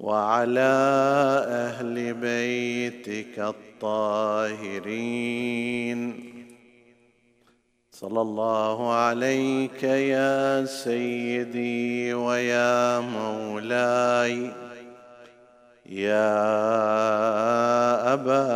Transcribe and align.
وعلى 0.00 0.72
أهل 1.46 2.14
بيتك 2.14 3.38
الطاهرين. 3.38 5.00
صلى 7.92 8.20
الله 8.20 8.92
عليك 8.92 9.82
يا 9.82 10.64
سيدي 10.64 12.14
ويا 12.14 13.00
مولاي 13.00 14.50
يا 15.86 16.32
أبا 18.12 18.52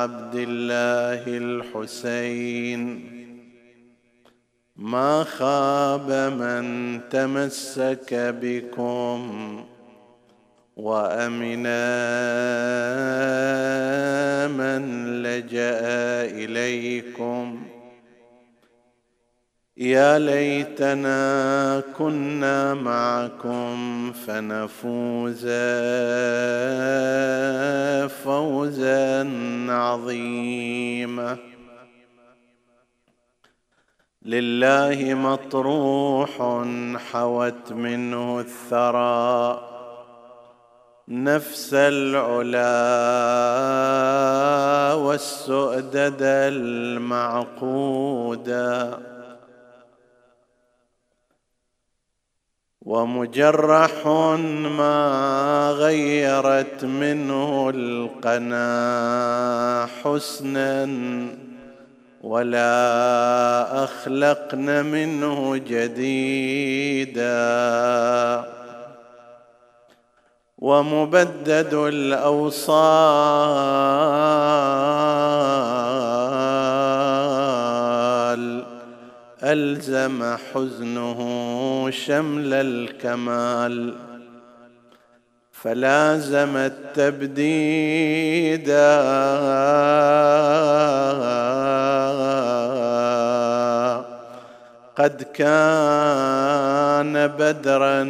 عبد 0.00 0.34
الله 0.34 1.22
الحسين. 1.26 2.82
ما 4.76 5.24
خاب 5.24 6.10
من 6.40 7.00
تمسك 7.10 8.14
بكم 8.14 9.67
وأمنا 10.78 11.88
من 14.46 15.06
لجأ 15.22 15.80
إليكم. 16.24 17.66
يا 19.76 20.18
ليتنا 20.18 21.82
كنا 21.98 22.74
معكم 22.74 24.12
فنفوز 24.12 25.46
فوزا 28.24 29.30
عظيما. 29.68 31.36
لله 34.22 35.14
مطروح 35.14 36.62
حوت 36.96 37.72
منه 37.72 38.40
الثرى. 38.40 39.77
نفس 41.10 41.70
العلا 41.72 42.58
والسؤدد 44.94 46.18
المعقودا. 47.72 48.98
ومجرح 52.82 54.06
ما 54.76 55.70
غيرت 55.78 56.84
منه 56.84 57.72
القنا 57.74 58.68
حسنا 60.02 60.88
ولا 62.22 63.84
أخلقن 63.84 64.86
منه 64.86 65.56
جديدا. 65.56 67.28
ومبدد 70.58 71.74
الأوصال. 71.74 72.78
ألزم 79.42 80.36
حزنه 80.52 81.20
شمل 81.90 82.54
الكمال. 82.54 83.94
فلازم 85.52 86.56
التبديد 86.56 88.68
قد 94.98 95.22
كان 95.22 97.26
بدرا 97.26 98.04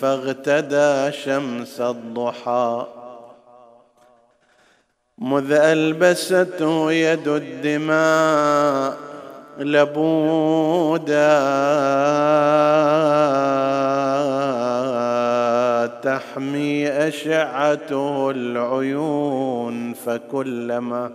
فاغتدى 0.00 1.12
شمس 1.12 1.80
الضحى. 1.80 2.86
مذ 5.18 5.52
ألبسته 5.52 6.92
يد 6.92 7.28
الدماء 7.28 8.96
لبودا 9.58 11.38
تحمي 16.02 16.88
أشعته 16.88 18.30
العيون 18.30 19.94
فكلما 19.94 21.10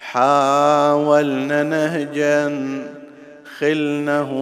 حاولنا 0.00 1.62
نهجا 1.62 2.48
خلنه 3.60 4.32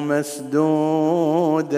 مسدودا 0.00 1.76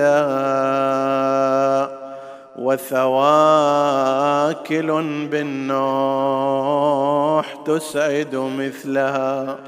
وثواكل 2.59 4.07
بالنوح 5.31 6.45
تسعد 7.67 8.35
مثلها. 8.35 9.59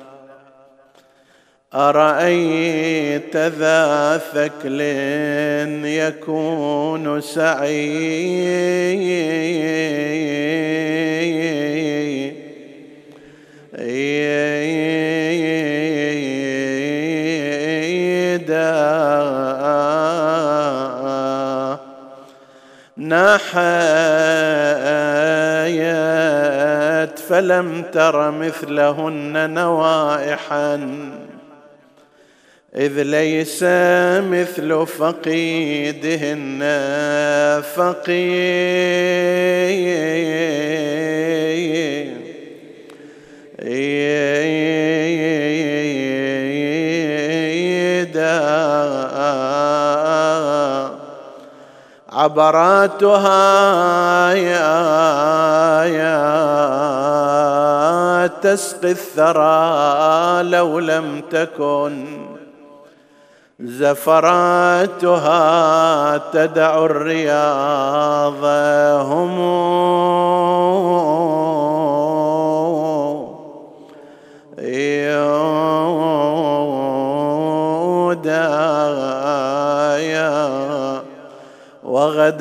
أرأيت 1.75 3.37
ذا 3.37 4.19
ثكل 4.19 4.81
يكون 5.85 7.21
سعيدا 7.21 8.81
نحيت 23.21 23.51
فلم 27.19 27.83
تر 27.93 28.31
مثلهن 28.31 29.51
نوائحا. 29.55 30.75
إذ 32.77 33.03
ليس 33.03 33.63
مثل 34.31 34.87
فقيدهن 34.87 36.61
فقيد. 37.77 38.91
عبراتها 52.21 53.33
يا 54.33 55.85
يا 55.85 56.21
تسقي 58.27 58.91
الثرى 58.91 60.43
لو 60.43 60.79
لم 60.79 61.23
تكن 61.31 62.07
زفراتها 63.61 65.19
تدع 66.33 66.85
الرياض 66.85 68.45
هم 69.07 69.41
يودايا 77.91 78.80
وغدايت 82.01 82.41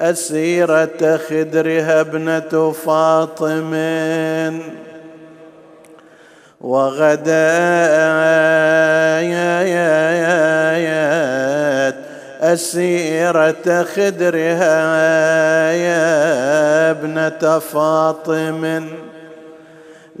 أسيرة 0.00 1.16
خدرها 1.28 2.00
ابنة 2.00 2.72
فاطم 2.72 3.74
وغدايت 6.60 7.40
أسيرة 12.40 13.82
خدرها 13.82 14.80
يا 15.72 16.90
ابنة 16.90 17.58
فاطم 17.58 18.84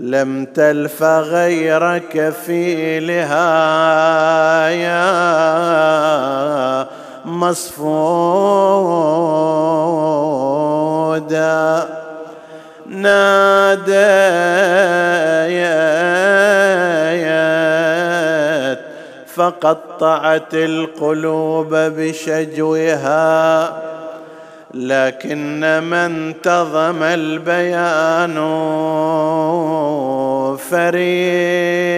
لم 0.00 0.44
تلف 0.44 1.02
غير 1.02 1.98
كفيلها 1.98 3.38
يا 4.68 5.10
مصفودا 7.24 8.00
ناديت 12.86 14.00
فقطعت 19.34 20.54
القلوب 20.54 21.74
بشجوها. 21.74 23.10
لكن 24.74 25.80
من 25.82 25.94
انتظم 25.94 27.02
البيان 27.02 28.34
فريق. 30.70 31.90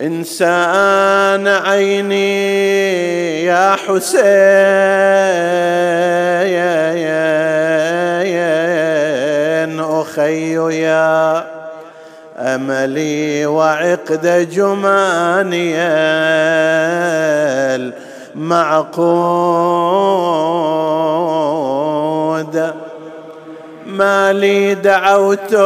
إنسان 0.00 1.46
عيني 1.46 2.24
يا 3.44 3.76
حسين 3.76 4.08
أخي 9.80 10.54
يا 10.82 11.44
أملي 12.38 13.46
وعقد 13.46 14.48
جماني. 14.50 15.78
المعقود 18.38 18.94
ما 23.86 24.32
لي 24.32 24.74
دعوتك 24.74 25.60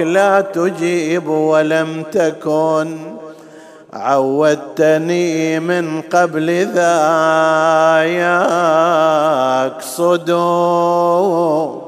لا 0.00 0.40
تجيب 0.40 1.28
ولم 1.28 2.02
تكن. 2.12 3.18
عودتني 3.92 5.60
من 5.60 6.02
قبل 6.02 6.66
ذا 6.66 8.04
يقصدون 9.74 11.87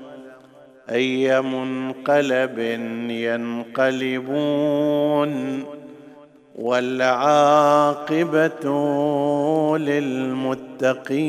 اي 0.91 1.41
منقلب 1.41 2.59
ينقلبون 3.27 5.31
والعاقبة 6.55 8.63
للمتقين. 9.77 11.21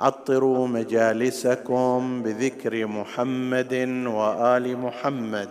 عطروا 0.00 0.68
مجالسكم 0.68 2.22
بذكر 2.22 2.86
محمد 2.86 3.74
وآل 4.06 4.78
محمد. 4.78 5.48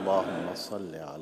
اللهم 0.00 0.46
صل 0.54 0.94
على 0.94 1.19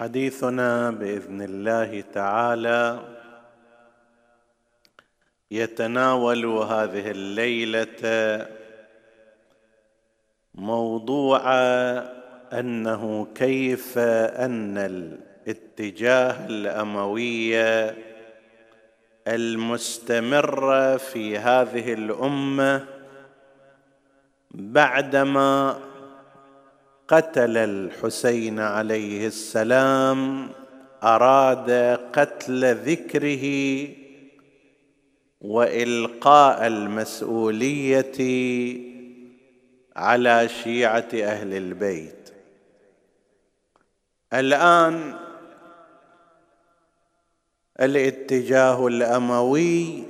حديثنا 0.00 0.90
بإذن 0.90 1.42
الله 1.42 2.00
تعالى. 2.00 3.00
يتناول 5.50 6.46
هذه 6.46 7.10
الليلة 7.10 8.00
موضوع 10.54 11.42
أنه 12.52 13.26
كيف 13.34 13.98
أن 13.98 14.78
الاتجاه 14.78 16.46
الأموي 16.46 17.56
المستمر 19.28 20.98
في 20.98 21.38
هذه 21.38 21.92
الأمة 21.92 22.86
بعدما 24.50 25.89
قتل 27.10 27.56
الحسين 27.56 28.60
عليه 28.60 29.26
السلام 29.26 30.48
أراد 31.02 31.70
قتل 32.12 32.74
ذكره 32.74 33.88
وإلقاء 35.40 36.66
المسؤولية 36.66 38.18
على 39.96 40.48
شيعة 40.48 41.08
أهل 41.14 41.54
البيت. 41.54 42.30
الآن 44.32 45.14
الاتجاه 47.80 48.86
الأموي 48.86 50.04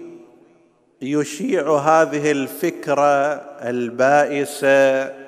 يشيع 1.02 1.76
هذه 1.76 2.30
الفكرة 2.30 3.34
البائسة 3.68 5.19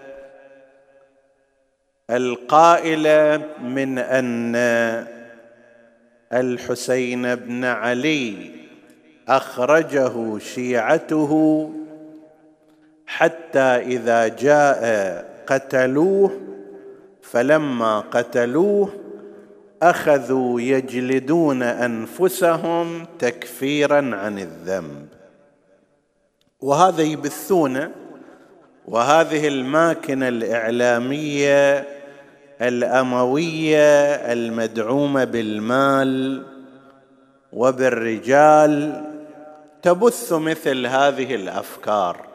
القائله 2.17 3.43
من 3.63 3.99
أن 3.99 4.57
الحسين 6.33 7.35
بن 7.35 7.65
علي 7.65 8.51
أخرجه 9.29 10.39
شيعته 10.39 11.73
حتى 13.07 13.61
إذا 13.61 14.29
جاء 14.29 14.83
قتلوه 15.47 16.41
فلما 17.23 18.01
قتلوه 18.01 18.93
أخذوا 19.83 20.61
يجلدون 20.61 21.63
أنفسهم 21.63 23.07
تكفيرا 23.19 23.97
عن 23.97 24.39
الذنب. 24.39 25.07
وهذا 26.61 27.03
يبثونه 27.03 27.91
وهذه 28.89 29.49
الماكنة 29.49 30.29
الإعلامية 30.29 31.92
الأموية 32.63 34.15
المدعومة 34.33 35.25
بالمال 35.25 36.43
وبالرجال 37.53 39.05
تبث 39.83 40.33
مثل 40.33 40.87
هذه 40.87 41.35
الأفكار. 41.35 42.27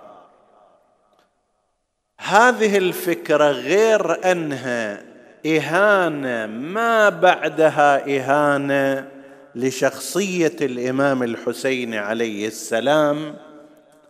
هذه 2.19 2.77
الفكرة 2.77 3.51
غير 3.51 4.31
أنها 4.31 5.03
إهانة 5.45 6.45
ما 6.45 7.09
بعدها 7.09 8.17
إهانة 8.17 9.07
لشخصية 9.55 10.55
الإمام 10.61 11.23
الحسين 11.23 11.93
عليه 11.93 12.47
السلام. 12.47 13.35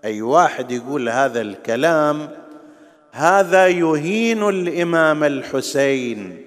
أي 0.06 0.22
واحد 0.22 0.72
يقول 0.72 1.10
هذا 1.10 1.42
الكلام 1.42 2.30
هذا 3.18 3.68
يهين 3.68 4.50
الإمام 4.50 5.24
الحسين 5.24 6.46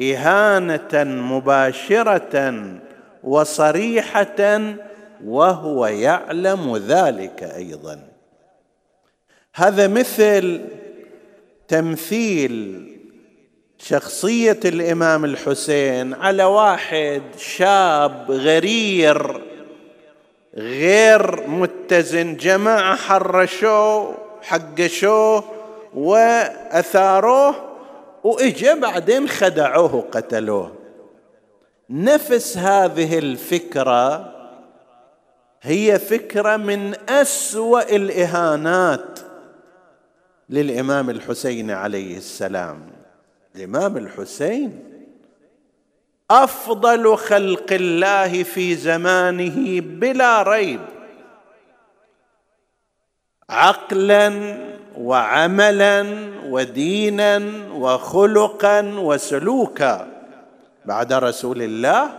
إهانة 0.00 1.04
مباشرة 1.04 2.64
وصريحة 3.24 4.60
وهو 5.24 5.86
يعلم 5.86 6.76
ذلك 6.76 7.42
أيضا. 7.42 8.08
هذا 9.54 9.88
مثل 9.88 10.64
تمثيل 11.68 12.86
شخصية 13.78 14.60
الإمام 14.64 15.24
الحسين 15.24 16.14
على 16.14 16.44
واحد 16.44 17.22
شاب 17.38 18.30
غرير 18.30 19.42
غير 20.56 21.48
متزن 21.48 22.36
جماعة 22.36 22.96
حرشوه 22.96 24.14
حقشوه 24.42 25.55
وأثاروه 25.96 27.54
وإجا 28.24 28.74
بعدين 28.74 29.28
خدعوه 29.28 29.94
وقتلوه. 29.94 30.72
نفس 31.90 32.58
هذه 32.58 33.18
الفكرة 33.18 34.32
هي 35.62 35.98
فكرة 35.98 36.56
من 36.56 36.94
أسوأ 37.08 37.96
الإهانات 37.96 39.18
للإمام 40.50 41.10
الحسين 41.10 41.70
عليه 41.70 42.16
السلام. 42.16 42.90
الإمام 43.56 43.96
الحسين 43.96 44.82
أفضل 46.30 47.16
خلق 47.16 47.72
الله 47.72 48.42
في 48.42 48.74
زمانه 48.74 49.80
بلا 49.80 50.42
ريب. 50.42 50.80
عقلا 53.50 54.56
وعملا 54.98 56.06
ودينا 56.48 57.42
وخلقا 57.72 58.80
وسلوكا 58.98 60.08
بعد 60.84 61.12
رسول 61.12 61.62
الله 61.62 62.16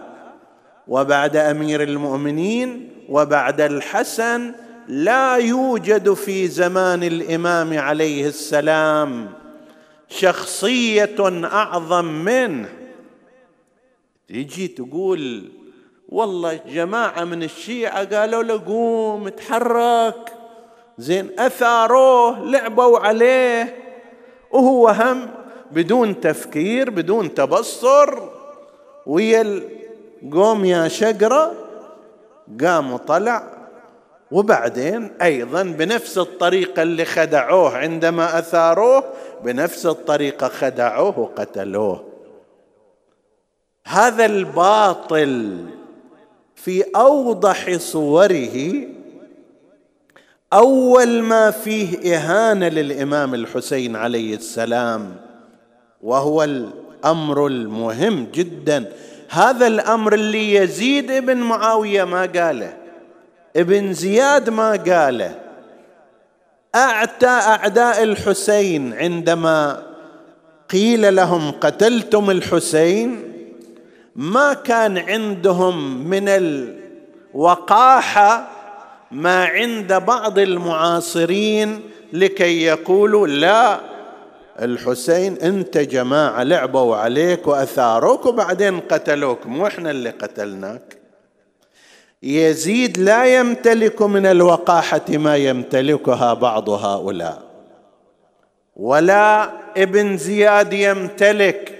وبعد 0.87 1.35
أمير 1.35 1.83
المؤمنين 1.83 2.89
وبعد 3.09 3.61
الحسن 3.61 4.53
لا 4.87 5.35
يوجد 5.35 6.13
في 6.13 6.47
زمان 6.47 7.03
الإمام 7.03 7.79
عليه 7.79 8.27
السلام 8.27 9.29
شخصية 10.09 11.43
أعظم 11.43 12.05
منه. 12.05 12.69
تيجي 14.27 14.67
تقول 14.67 15.51
والله 16.09 16.59
جماعة 16.69 17.23
من 17.23 17.43
الشيعة 17.43 18.17
قالوا 18.19 18.43
له 18.43 18.61
قوم 18.65 19.29
تحرك 19.29 20.36
زين 20.97 21.39
أثاروه 21.39 22.39
لعبوا 22.39 22.99
عليه. 22.99 23.75
وهو 24.51 24.87
هم 24.87 25.29
بدون 25.71 26.19
تفكير 26.19 26.89
بدون 26.89 27.33
تبصر. 27.33 28.19
ويا 29.05 29.61
قوم 30.33 30.65
يا 30.65 30.87
شقرة 30.87 31.53
قام 32.61 32.93
وطلع 32.93 33.43
وبعدين 34.31 35.11
أيضا 35.21 35.63
بنفس 35.63 36.17
الطريقة 36.17 36.81
اللي 36.81 37.05
خدعوه 37.05 37.77
عندما 37.77 38.39
أثاروه 38.39 39.03
بنفس 39.43 39.85
الطريقة 39.85 40.47
خدعوه 40.47 41.19
وقتلوه. 41.19 42.03
هذا 43.87 44.25
الباطل 44.25 45.65
في 46.55 46.83
أوضح 46.95 47.77
صوره 47.77 48.87
أول 50.53 51.21
ما 51.21 51.51
فيه 51.51 52.15
إهانة 52.15 52.67
للإمام 52.67 53.33
الحسين 53.33 53.95
عليه 53.95 54.35
السلام 54.35 55.15
وهو 56.01 56.43
الأمر 56.43 57.47
المهم 57.47 58.27
جدا. 58.33 58.91
هذا 59.29 59.67
الأمر 59.67 60.13
اللي 60.13 60.53
يزيد 60.53 61.11
ابن 61.11 61.37
معاوية 61.37 62.03
ما 62.03 62.21
قاله 62.21 62.77
ابن 63.55 63.93
زياد 63.93 64.49
ما 64.49 64.71
قاله. 64.71 65.35
أعتى 66.75 67.27
أعداء 67.27 68.03
الحسين 68.03 68.93
عندما 68.93 69.83
قيل 70.69 71.15
لهم 71.15 71.51
قتلتم 71.51 72.29
الحسين 72.29 73.33
ما 74.15 74.53
كان 74.53 74.97
عندهم 74.97 76.07
من 76.09 76.29
الوقاحة 77.33 78.56
ما 79.11 79.45
عند 79.45 79.93
بعض 79.93 80.39
المعاصرين 80.39 81.81
لكي 82.13 82.63
يقولوا 82.63 83.27
لا 83.27 83.79
الحسين 84.61 85.37
انت 85.37 85.77
جماعة 85.77 86.43
لعبوا 86.43 86.95
عليك 86.95 87.47
وأثاروك 87.47 88.25
وبعدين 88.25 88.79
قتلوك 88.79 89.45
مو 89.45 89.67
إحنا 89.67 89.91
اللي 89.91 90.09
قتلناك. 90.09 90.97
يزيد 92.23 92.97
لا 92.97 93.39
يمتلك 93.39 94.01
من 94.01 94.25
الوقاحة 94.25 95.05
ما 95.09 95.35
يمتلكها 95.35 96.33
بعض 96.33 96.69
هؤلاء. 96.69 97.43
ولا 98.75 99.51
ابن 99.77 100.17
زياد 100.17 100.73
يمتلك 100.73 101.73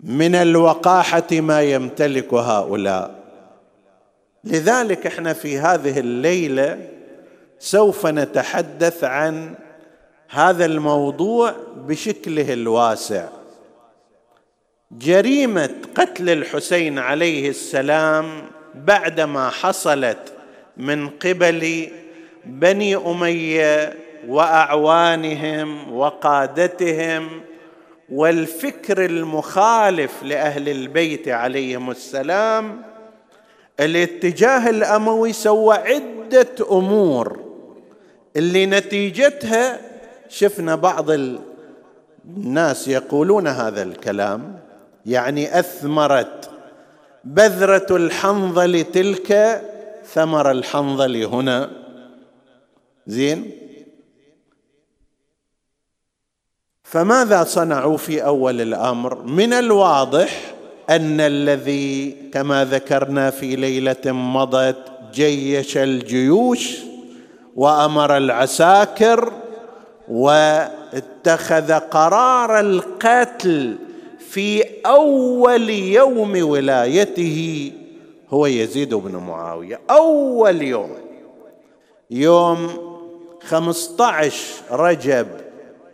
من 0.00 0.34
الوقاحة 0.34 1.26
ما 1.32 1.62
يمتلك 1.62 2.34
هؤلاء. 2.34 3.25
لذلك 4.46 5.06
إحنا 5.06 5.32
في 5.32 5.58
هذه 5.58 5.98
الليلة 5.98 6.78
سوف 7.58 8.06
نتحدث 8.06 9.04
عن 9.04 9.54
هذا 10.30 10.64
الموضوع 10.64 11.54
بشكله 11.76 12.52
الواسع. 12.52 13.28
جريمة 14.92 15.74
قتل 15.94 16.30
الحسين 16.30 16.98
عليه 16.98 17.48
السلام 17.48 18.26
بعدما 18.74 19.50
حصلت 19.50 20.32
من 20.76 21.08
قبل 21.08 21.88
بني 22.44 22.96
أمية 22.96 23.94
وأعوانهم 24.28 25.92
وقادتهم 25.92 27.40
والفكر 28.12 29.04
المخالف 29.04 30.22
لأهل 30.22 30.68
البيت 30.68 31.28
عليهم 31.28 31.90
السلام 31.90 32.82
الاتجاه 33.80 34.70
الأموي 34.70 35.32
سوى 35.32 35.74
عدة 35.74 36.48
أمور 36.70 37.40
اللي 38.36 38.66
نتيجتها 38.66 39.80
شفنا 40.28 40.74
بعض 40.74 41.10
الناس 41.10 42.88
يقولون 42.88 43.46
هذا 43.46 43.82
الكلام 43.82 44.58
يعني 45.06 45.58
أثمرت 45.58 46.50
بذرة 47.24 47.96
الحنظل 47.96 48.84
تلك 48.84 49.62
ثمر 50.04 50.50
الحنظل 50.50 51.24
هنا 51.24 51.70
زين؟ 53.06 53.50
فماذا 56.82 57.44
صنعوا 57.44 57.96
في 57.96 58.24
أول 58.24 58.60
الأمر؟ 58.60 59.22
من 59.22 59.52
الواضح 59.52 60.55
أن 60.90 61.20
الذي 61.20 62.16
كما 62.32 62.64
ذكرنا 62.64 63.30
في 63.30 63.56
ليلة 63.56 64.12
مضت 64.12 64.76
جيش 65.14 65.76
الجيوش 65.76 66.76
وأمر 67.56 68.16
العساكر 68.16 69.32
واتخذ 70.08 71.72
قرار 71.72 72.60
القتل 72.60 73.76
في 74.18 74.64
أول 74.86 75.70
يوم 75.70 76.48
ولايته 76.48 77.72
هو 78.30 78.46
يزيد 78.46 78.94
بن 78.94 79.16
معاوية. 79.16 79.80
أول 79.90 80.62
يوم. 80.62 80.90
يوم 82.10 82.68
خمسه 83.42 84.04
عشر 84.06 84.62
رجب 84.70 85.26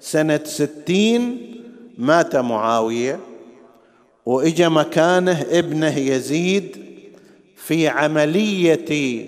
سنة 0.00 0.40
ستين 0.44 1.38
مات 1.98 2.36
معاوية. 2.36 3.20
وإجا 4.26 4.68
مكانه 4.68 5.46
ابنه 5.50 5.98
يزيد 5.98 6.76
في 7.56 7.88
عملية 7.88 9.26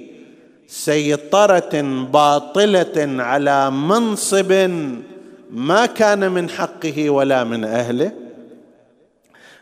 سيطرة 0.67 1.81
باطلة 2.13 3.23
على 3.23 3.71
منصب 3.71 4.53
ما 5.51 5.87
كان 5.87 6.33
من 6.33 6.49
حقه 6.49 7.11
ولا 7.11 7.45
من 7.45 7.65
أهله 7.65 8.13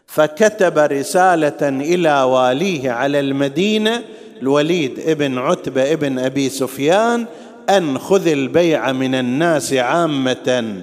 فكتب 0.07 0.79
رسالة 0.79 1.69
إلى 1.69 2.23
واليه 2.23 2.91
على 2.91 3.21
المدينة 3.21 4.03
الوليد 4.43 4.99
ابن 4.99 5.39
عتبة 5.39 5.93
ابن 5.93 6.19
أبي 6.19 6.49
سفيان 6.49 7.27
أن 7.71 7.99
خذ 7.99 8.27
البيع 8.27 8.93
من 8.93 9.15
الناس 9.15 9.73
عامة 9.73 10.83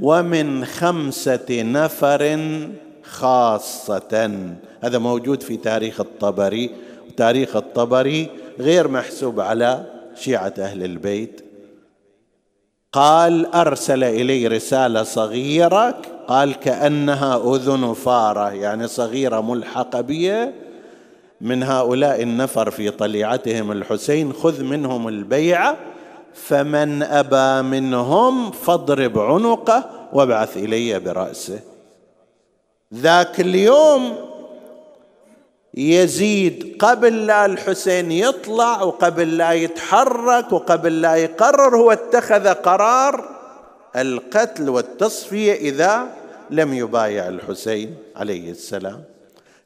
ومن 0.00 0.64
خمسة 0.64 1.46
نفر 1.50 2.38
خاصة. 3.08 4.30
هذا 4.80 4.98
موجود 4.98 5.42
في 5.42 5.56
تاريخ 5.56 6.00
الطبري. 6.00 6.70
وتاريخ 7.08 7.56
الطبري 7.56 8.28
غير 8.58 8.88
محسوب 8.88 9.40
على 9.40 9.84
شيعة 10.14 10.54
أهل 10.58 10.84
البيت. 10.84 11.44
قال 12.92 13.54
أرسل 13.54 14.04
إلي 14.04 14.46
رسالة 14.46 15.02
صغيرة 15.02 15.94
قال 16.28 16.54
كأنها 16.54 17.54
أذن 17.54 17.92
فارة 17.92 18.52
يعني 18.52 18.88
صغيرة 18.88 19.40
ملحقة 19.40 20.00
بي 20.00 20.52
من 21.40 21.62
هؤلاء 21.62 22.22
النفر 22.22 22.70
في 22.70 22.90
طليعتهم 22.90 23.72
الحسين 23.72 24.32
خذ 24.32 24.62
منهم 24.62 25.08
البيعه 25.08 25.76
فمن 26.34 27.02
أبى 27.02 27.68
منهم 27.68 28.50
فاضرب 28.50 29.18
عنقه 29.18 30.08
وابعث 30.12 30.56
إلي 30.56 31.00
برأسه. 31.00 31.60
ذاك 32.94 33.40
اليوم 33.40 34.16
يزيد 35.74 36.76
قبل 36.80 37.26
لا 37.26 37.46
الحسين 37.46 38.12
يطلع 38.12 38.82
وقبل 38.82 39.36
لا 39.36 39.52
يتحرك 39.52 40.52
وقبل 40.52 41.00
لا 41.00 41.14
يقرر 41.14 41.76
هو 41.76 41.92
اتخذ 41.92 42.48
قرار 42.48 43.28
القتل 43.96 44.68
والتصفية 44.68 45.52
إذا 45.52 46.06
لم 46.50 46.74
يبايع 46.74 47.28
الحسين 47.28 47.94
عليه 48.16 48.50
السلام. 48.50 49.04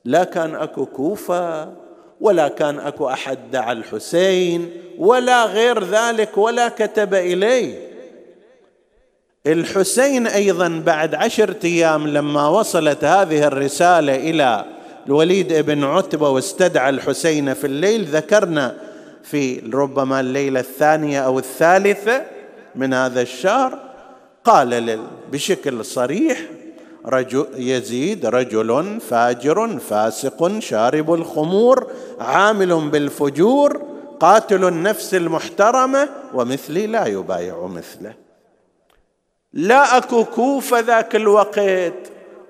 لا 0.04 0.24
كان 0.24 0.54
أكو 0.54 0.86
كوفة 0.86 1.72
ولا 2.20 2.48
كان 2.48 2.78
أكو 2.78 3.08
أحد 3.08 3.38
دعا 3.50 3.72
الحسين 3.72 4.70
ولا 4.98 5.44
غير 5.44 5.84
ذلك 5.84 6.38
ولا 6.38 6.68
كتب 6.68 7.14
إليه. 7.14 7.91
الحسين 9.46 10.26
أيضا 10.26 10.82
بعد 10.86 11.14
عشره 11.14 11.56
أيام 11.64 12.08
لما 12.08 12.48
وصلت 12.48 13.04
هذه 13.04 13.46
الرسالة 13.46 14.14
إلى 14.14 14.64
الوليد 15.06 15.52
بن 15.52 15.84
عتبة 15.84 16.28
واستدعى 16.28 16.90
الحسين 16.90 17.54
في 17.54 17.66
الليل 17.66 18.04
ذكرنا 18.04 18.76
في 19.22 19.58
ربما 19.74 20.20
الليلة 20.20 20.60
الثانية 20.60 21.20
أو 21.20 21.38
الثالثة 21.38 22.22
من 22.74 22.94
هذا 22.94 23.22
الشهر 23.22 23.78
قال 24.44 25.00
بشكل 25.32 25.84
صريح 25.84 26.40
رجل 27.06 27.46
يزيد 27.56 28.26
رجل 28.26 29.00
فاجر 29.00 29.78
فاسق 29.78 30.58
شارب 30.58 31.14
الخمور 31.14 31.86
عامل 32.20 32.90
بالفجور 32.90 33.82
قاتل 34.20 34.64
النفس 34.64 35.14
المحترمة 35.14 36.08
ومثلي 36.34 36.86
لا 36.86 37.06
يبايع 37.06 37.66
مثله. 37.66 38.21
لا 39.54 39.96
اكو 39.96 40.24
كوفه 40.24 40.80
ذاك 40.80 41.16
الوقت 41.16 41.92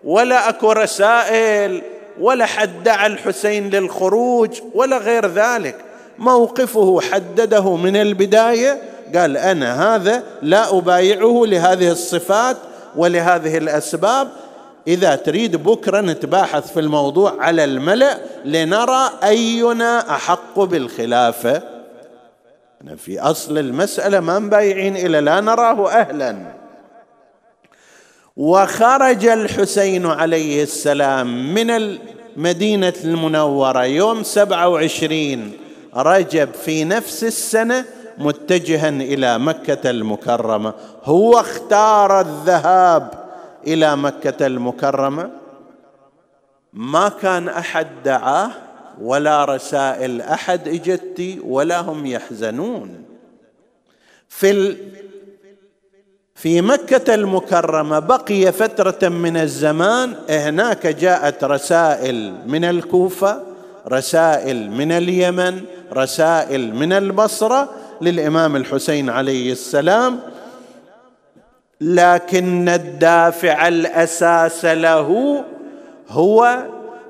ولا 0.05 0.49
اكو 0.49 0.73
رسائل 0.73 1.83
ولا 2.21 2.47
حد 2.47 2.83
دعا 2.83 3.07
الحسين 3.07 3.71
للخروج 3.71 4.61
ولا 4.75 4.99
غير 4.99 5.27
ذلك. 5.27 5.77
موقفه 6.19 7.01
حدده 7.01 7.77
من 7.77 7.97
البداية 7.97 8.83
قال 9.15 9.37
أنا 9.37 9.95
هذا 9.95 10.23
لا 10.43 10.79
أبايعه 10.79 11.43
لهذه 11.47 11.91
الصفات 11.91 12.57
ولهذه 12.97 13.59
الأسباب. 13.59 14.29
إذا 14.87 15.17
تريد 15.17 15.57
بكره 15.57 16.01
نتباحث 16.01 16.73
في 16.73 16.81
الموضوع 16.81 17.37
على 17.41 17.65
الملأ 17.65 18.19
لنرى 18.45 19.11
أينا 19.25 20.11
أحق 20.11 20.61
بالخلافة. 20.61 21.63
في 22.97 23.21
أصل 23.21 23.59
المسألة 23.59 24.21
ما 24.21 24.39
مبايعين 24.39 24.97
إلى 24.97 25.21
لا 25.21 25.41
نراه 25.41 25.91
أهلا. 25.91 26.62
وخرج 28.37 29.27
الحسين 29.27 30.07
عليه 30.07 30.63
السلام 30.63 31.55
من 31.55 31.71
المدينة 31.71 32.95
المنورة 33.05 33.85
يوم 33.85 34.23
سبعة 34.23 34.69
وعشرين 34.69 35.53
رجب 35.97 36.53
في 36.53 36.85
نفس 36.85 37.25
السنة 37.25 37.85
متجها 38.19 38.89
إلى 38.89 39.39
مكة 39.39 39.91
المكرمة. 39.91 40.75
هو 41.05 41.41
اختار 41.41 42.21
الذهاب 42.21 43.11
إلى 43.67 43.97
مكة 43.97 44.47
المكرمة. 44.47 45.31
ما 46.73 47.09
كان 47.09 47.49
أحد 47.49 47.87
دعاه 48.05 48.51
ولا 49.01 49.45
رسائل 49.45 50.21
أحد 50.21 50.69
إجتي 50.69 51.41
ولا 51.45 51.81
هم 51.81 52.07
يحزنون. 52.07 53.05
في 54.29 54.77
في 56.43 56.61
مكة 56.61 57.15
المكرمة 57.15 57.99
بقي 57.99 58.53
فترة 58.53 59.09
من 59.09 59.37
الزمان 59.37 60.15
هناك 60.31 60.87
جاءت 60.87 61.45
رسائل 61.45 62.35
من 62.47 62.65
الكوفة 62.65 63.43
رسائل 63.89 64.71
من 64.71 64.93
اليمن 64.93 65.61
رسائل 65.93 66.75
من 66.75 66.93
البصرة 66.93 67.69
للإمام 68.01 68.57
الحسين 68.57 69.11
عليه 69.11 69.53
السلام. 69.53 70.21
لكن 71.81 72.69
الدافع 72.69 73.69
الأساس 73.69 74.65
له 74.65 75.45
هو 76.09 76.63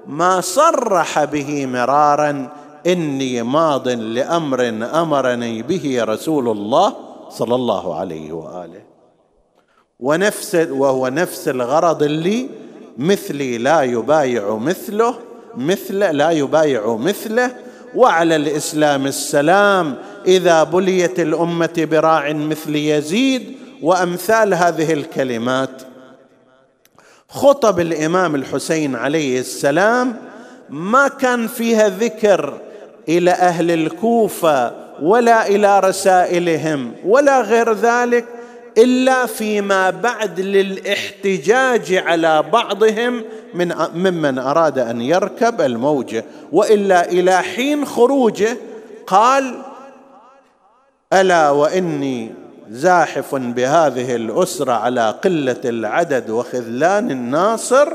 ما 0.07 0.41
صرح 0.41 1.25
به 1.25 1.67
مرارا 1.67 2.49
إني 2.87 3.43
ماض 3.43 3.89
لأمر 3.89 4.69
أمرني 4.95 5.63
به 5.63 6.05
رسول 6.05 6.49
الله 6.49 6.95
صلى 7.31 7.55
الله 7.55 7.97
عليه 7.97 8.33
وآله. 8.33 8.92
ونفس 10.03 10.55
وهو 10.55 11.09
نفس 11.09 11.49
الغرض 11.49 12.03
اللي 12.03 12.49
مثلي 12.99 13.59
لا 13.59 13.83
يبايع 13.83 14.57
مثله 14.57 15.15
مثل 15.57 15.99
لا 15.99 16.31
يبايع 16.31 16.97
مثله. 16.97 17.51
وعلى 17.95 18.37
الإسلام 18.37 19.07
السلام 19.07 19.95
إذا 20.27 20.63
بليت 20.63 21.21
الأمة 21.21 21.89
براع 21.91 22.33
مثل 22.33 22.77
يزيد 22.77 23.57
وأمثال 23.83 24.55
هذه 24.55 24.93
الكلمات. 24.93 25.83
خطب 27.29 27.81
الإمام 27.81 28.35
الحسين 28.35 28.97
عليه 28.97 29.41
السلام 29.41 30.17
ما 30.71 31.09
كان 31.09 31.47
فيها 31.47 31.89
ذكر 31.89 32.61
إلى 33.09 33.31
أهل 33.31 33.71
الكوفة 33.71 34.73
ولا 35.03 35.49
إلى 35.49 35.81
رسائلهم 35.81 36.93
ولا 37.05 37.41
غير 37.41 37.73
ذلك 37.73 38.25
إلا 38.79 39.27
فيما 39.27 39.91
بعد 39.91 40.41
للاحتجاج 40.41 41.95
على 41.95 42.43
بعضهم 42.43 43.25
من 43.55 43.75
ممن 43.95 44.39
أراد 44.39 44.79
أن 44.79 45.01
يركب 45.01 45.61
الموجه 45.61 46.25
وإلا 46.53 47.11
إلى 47.11 47.43
حين 47.43 47.85
خروجه 47.85 48.57
قال 49.07 49.63
ألا 51.13 51.51
وإني 51.51 52.35
زاحف 52.71 53.35
بهذه 53.35 54.17
الأسرة 54.17 54.73
على 54.73 55.11
قلة 55.11 55.61
العدد 55.65 56.31
وخذلان 56.31 57.11
الناصر. 57.11 57.89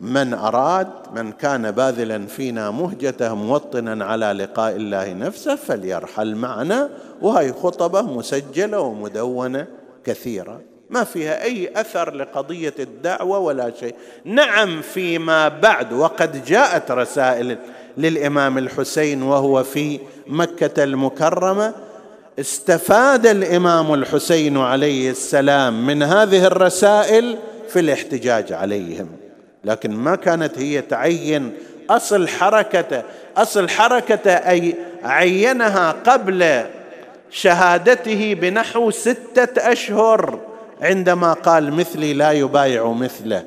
من 0.00 0.34
أراد 0.34 0.88
من 1.14 1.32
كان 1.32 1.70
باذلا 1.70 2.26
فينا 2.26 2.70
مهجته 2.70 3.34
موطنا 3.34 4.04
على 4.04 4.32
لقاء 4.32 4.76
الله 4.76 5.12
نفسه 5.12 5.56
فليرحل 5.56 6.34
معنا 6.34 6.88
وهي 7.22 7.52
خطبة 7.52 8.02
مسجلة 8.02 8.80
ومدونة 8.80 9.66
كثيرة. 10.04 10.60
ما 10.90 11.04
فيها 11.04 11.42
أي 11.42 11.80
أثر 11.80 12.14
لقضية 12.14 12.74
الدعوة 12.78 13.38
ولا 13.38 13.72
شيء. 13.80 13.94
نعم 14.24 14.82
فيما 14.82 15.48
بعد 15.48 15.92
وقد 15.92 16.44
جاءت 16.44 16.90
رسائل 16.90 17.58
للإمام 17.98 18.58
الحسين 18.58 19.22
وهو 19.22 19.62
في 19.62 20.00
مكة 20.26 20.84
المكرمة. 20.84 21.74
استفاد 22.40 23.26
الإمام 23.26 23.94
الحسين 23.94 24.56
عليه 24.56 25.10
السلام 25.10 25.86
من 25.86 26.02
هذه 26.02 26.46
الرسائل 26.46 27.38
في 27.68 27.80
الاحتجاج 27.80 28.52
عليهم. 28.52 29.08
لكن 29.64 29.90
ما 29.90 30.16
كانت 30.16 30.58
هي 30.58 30.80
تعين 30.80 31.52
أصل 31.90 32.28
حركته. 32.28 33.02
أصل 33.36 33.68
حركته 33.68 34.32
أي 34.32 34.74
عينها 35.02 35.92
قبل 35.92 36.64
شهادته 37.30 38.34
بنحو 38.34 38.90
ستة 38.90 39.72
أشهر 39.72 40.38
عندما 40.80 41.32
قال 41.32 41.72
مثلي 41.72 42.12
لا 42.12 42.32
يبايع 42.32 42.92
مثله. 42.92 43.44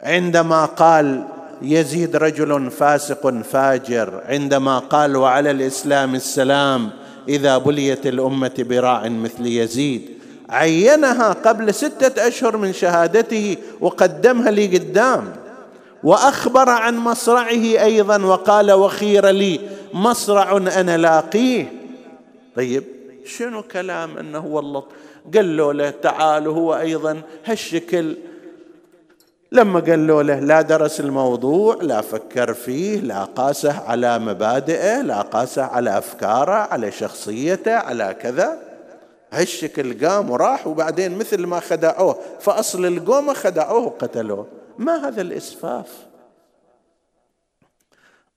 عندما 0.00 0.64
قال 0.64 1.24
يزيد 1.62 2.16
رجل 2.16 2.70
فاسق 2.70 3.42
فاجر. 3.42 4.22
عندما 4.28 4.78
قال 4.78 5.16
وعلى 5.16 5.50
الإسلام 5.50 6.14
السلام 6.14 6.90
إذا 7.28 7.58
بليت 7.58 8.06
الأمة 8.06 8.54
براع 8.58 9.08
مثل 9.08 9.46
يزيد. 9.46 10.10
عينها 10.50 11.32
قبل 11.32 11.74
ستة 11.74 12.28
أشهر 12.28 12.56
من 12.56 12.72
شهادته 12.72 13.56
وقدمها 13.80 14.50
لي 14.50 14.66
قدام. 14.66 15.32
وأخبر 16.04 16.68
عن 16.68 16.96
مصرعه 16.96 17.84
أيضا 17.84 18.22
وقال 18.22 18.72
وخير 18.72 19.26
لي 19.26 19.60
مصرع 19.94 20.56
أنا 20.56 20.96
لاقيه. 20.96 21.72
طيب 22.56 22.84
شنو 23.24 23.62
كلام 23.62 24.18
إنه 24.18 24.46
والله 24.46 24.84
قالوا 25.34 25.72
له 25.72 25.90
تعالوا 25.90 26.54
هو 26.54 26.76
أيضا 26.76 27.22
هالشكل. 27.44 28.16
لما 29.52 29.80
قالوا 29.80 30.22
له 30.22 30.38
لا 30.38 30.62
درس 30.62 31.00
الموضوع 31.00 31.78
لا 31.82 32.00
فكر 32.00 32.54
فيه 32.54 33.00
لا 33.00 33.24
قاسه 33.24 33.80
على 33.80 34.18
مبادئه 34.18 35.02
لا 35.02 35.20
قاسه 35.22 35.62
على 35.62 35.98
أفكاره 35.98 36.52
على 36.52 36.92
شخصيته 36.92 37.74
على 37.74 38.16
كذا. 38.22 38.58
هالشكل 39.32 40.06
قام 40.06 40.30
وراح 40.30 40.66
وبعدين 40.66 41.18
مثل 41.18 41.46
ما 41.46 41.60
خدعوه 41.60 42.16
فأصل 42.40 42.86
القومه 42.86 43.34
خدعوه 43.34 43.84
وقتلوه. 43.84 44.59
ما 44.80 45.08
هذا 45.08 45.22
الإسفاف؟ 45.22 45.88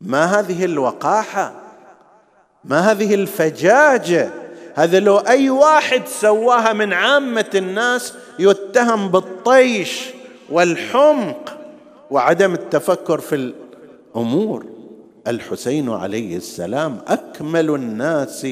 ما 0.02 0.26
هذه 0.26 0.66
الوقاحة؟ 0.66 1.54
ما 2.66 2.92
هذه 2.92 3.14
الفجاجة؟ 3.14 4.32
هذا 4.76 5.00
لو 5.00 5.18
أي 5.18 5.50
واحد 5.50 6.08
سواها 6.08 6.74
من 6.74 6.94
عامة 6.94 7.50
الناس 7.56 8.14
يتهم 8.40 9.10
بالطيش 9.10 10.10
والحمق 10.50 11.58
وعدم 12.12 12.54
التفكر 12.54 13.20
في 13.20 13.54
الأمور. 14.16 14.66
الحسين 15.28 15.90
عليه 15.90 16.38
السلام 16.38 17.02
أكمل 17.08 17.70
الناس 17.70 18.48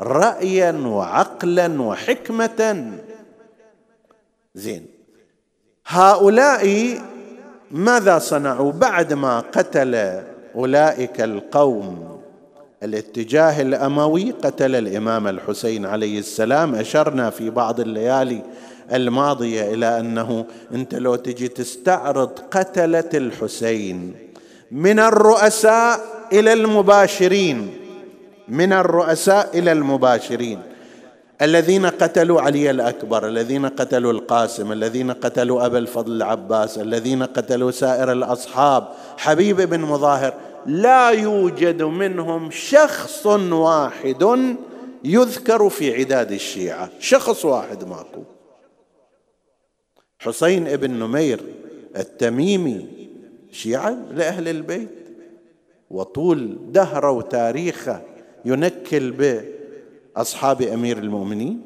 رايا 0.00 0.72
وعقلا 0.72 1.82
وحكمه. 1.82 2.92
زين. 4.54 4.86
هؤلاء 5.86 6.66
ماذا 7.74 8.18
صنعوا 8.18 8.72
بعد 8.72 9.12
ما 9.12 9.40
قتل 9.40 10.22
أولئك 10.54 11.20
القوم؟ 11.20 12.20
الاتجاه 12.82 13.62
الأموي 13.62 14.30
قتل 14.30 14.74
الإمام 14.74 15.28
الحسين 15.28 15.86
عليه 15.86 16.18
السلام. 16.18 16.74
أشرنا 16.74 17.30
في 17.30 17.50
بعض 17.50 17.80
الليالي 17.80 18.42
الماضية 18.92 19.74
إلى 19.74 20.00
أنه 20.00 20.44
أنت 20.74 20.94
لو 20.94 21.14
تجي 21.14 21.48
تستعرض 21.48 22.30
قتلة 22.50 23.10
الحسين 23.14 24.14
من 24.70 24.98
الرؤساء 24.98 26.00
إلى 26.32 26.52
المباشرين 26.52 27.70
من 28.48 28.72
الرؤساء 28.72 29.58
إلى 29.58 29.72
المباشرين. 29.72 30.58
الذين 31.42 31.86
قتلوا 31.86 32.40
علي 32.40 32.70
الأكبر 32.70 33.28
الذين 33.28 33.66
قتلوا 33.66 34.12
القاسم 34.12 34.72
الذين 34.72 35.10
قتلوا 35.10 35.66
أبا 35.66 35.78
الفضل 35.78 36.12
العباس 36.12 36.78
الذين 36.78 37.22
قتلوا 37.22 37.70
سائر 37.70 38.12
الأصحاب 38.12 38.88
حبيب 39.16 39.60
بن 39.60 39.80
مظاهر 39.80 40.34
لا 40.66 41.10
يوجد 41.10 41.82
منهم 41.82 42.50
شخص 42.50 43.26
واحد 43.26 44.56
يذكر 45.04 45.68
في 45.68 45.94
عداد 45.94 46.32
الشيعة. 46.32 46.88
شخص 47.00 47.44
واحد 47.44 47.84
ماكو. 47.84 48.22
حسين 50.18 50.68
ابن 50.68 50.90
نمير 50.90 51.40
التميمي 51.96 52.86
شيعة 53.52 53.96
لأهل 54.14 54.48
البيت 54.48 54.88
وطول 55.90 56.58
دهره 56.72 57.10
وتاريخه 57.10 58.02
ينكل 58.44 59.10
باصحاب 60.16 60.62
أمير 60.62 60.98
المؤمنين 60.98 61.62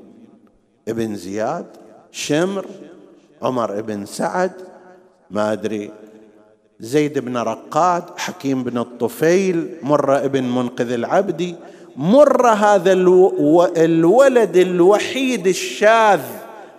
ابن 0.89 1.17
زياد 1.17 1.67
شمر 2.13 2.67
عمر 3.43 3.81
بن 3.81 4.07
سعد 4.07 4.53
ما 5.31 5.53
أدري 5.53 5.91
زيد 6.81 7.19
بن 7.19 7.37
رقاد 7.37 8.05
حكيم 8.17 8.65
بن 8.65 8.79
الطفيل 8.79 9.77
مر 9.83 10.25
ابن 10.25 10.45
منقذ 10.45 10.93
العبدي 10.93 11.55
مر 11.97 12.49
هذا 12.49 12.93
الولد 13.77 14.57
الوحيد 14.57 15.47
الشاذ 15.47 16.21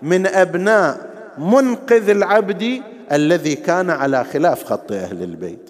من 0.02 0.28
أبناء 0.28 1.10
منقذ 1.38 2.10
العبد 2.10 2.82
الذي 3.12 3.56
كان 3.56 3.90
على 3.90 4.24
خلاف 4.24 4.64
خط 4.64 4.92
أهل 4.92 5.24
البيت. 5.24 5.70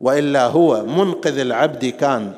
وإلا 0.00 0.46
هو 0.46 0.84
منقذ 0.86 1.38
العبد 1.38 1.84
كان 1.84 2.32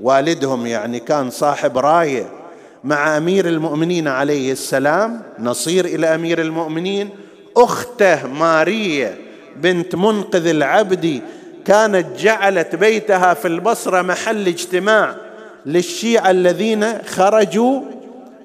والدهم 0.00 0.66
يعني 0.66 1.00
كان 1.00 1.30
صاحب 1.30 1.78
راية 1.78 2.41
مع 2.84 3.16
أمير 3.16 3.48
المؤمنين 3.48 4.08
عليه 4.08 4.52
السلام 4.52 5.22
نصير 5.38 5.84
إلى 5.84 6.14
أمير 6.14 6.40
المؤمنين. 6.40 7.10
أخته 7.56 8.26
ماريه 8.26 9.18
بنت 9.56 9.94
منقذ 9.94 10.46
العبد 10.46 11.20
كانت 11.64 12.06
جعلت 12.18 12.74
بيتها 12.76 13.34
في 13.34 13.48
البصرة 13.48 14.02
محل 14.02 14.48
اجتماع 14.48 15.16
للشيعة 15.66 16.30
الذين 16.30 17.02
خرجوا 17.02 17.80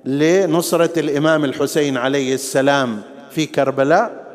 لنصرة 0.06 1.00
الإمام 1.00 1.46
الحسين 1.46 1.98
عليه 1.98 2.34
السلام 2.34 3.02
في 3.32 3.46
كربلاء. 3.46 4.28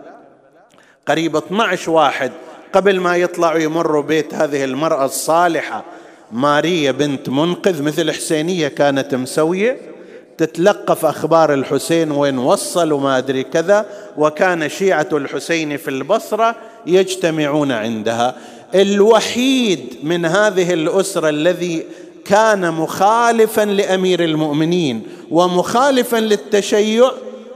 قريب 1.08 1.36
12 1.36 1.90
واحد 1.90 2.32
قبل 2.72 3.00
ما 3.00 3.16
يطلعوا 3.16 3.58
يمروا 3.58 4.02
بيت 4.02 4.34
هذه 4.34 4.64
المرأة 4.64 5.04
الصالحة 5.04 5.84
ماريا 6.32 6.92
بنت 6.92 7.28
منقذ 7.28 7.82
مثل 7.82 8.12
حسينية 8.12 8.68
كانت 8.68 9.14
مسوية. 9.14 9.91
تتلقف 10.38 11.04
أخبار 11.04 11.54
الحسين 11.54 12.10
وين 12.10 12.38
وصل 12.38 12.92
وما 12.92 13.18
أدري 13.18 13.42
كذا 13.42 13.86
وكان 14.18 14.68
شيعة 14.68 15.08
الحسين 15.12 15.76
في 15.76 15.88
البصرة 15.88 16.54
يجتمعون 16.86 17.72
عندها. 17.72 18.34
الوحيد 18.74 19.94
من 20.02 20.24
هذه 20.24 20.72
الأسرة 20.72 21.28
الذي 21.28 21.84
كان 22.24 22.74
مخالفا 22.74 23.64
لأمير 23.64 24.24
المؤمنين 24.24 25.02
ومخالفا 25.30 26.16
للتشيع 26.16 27.10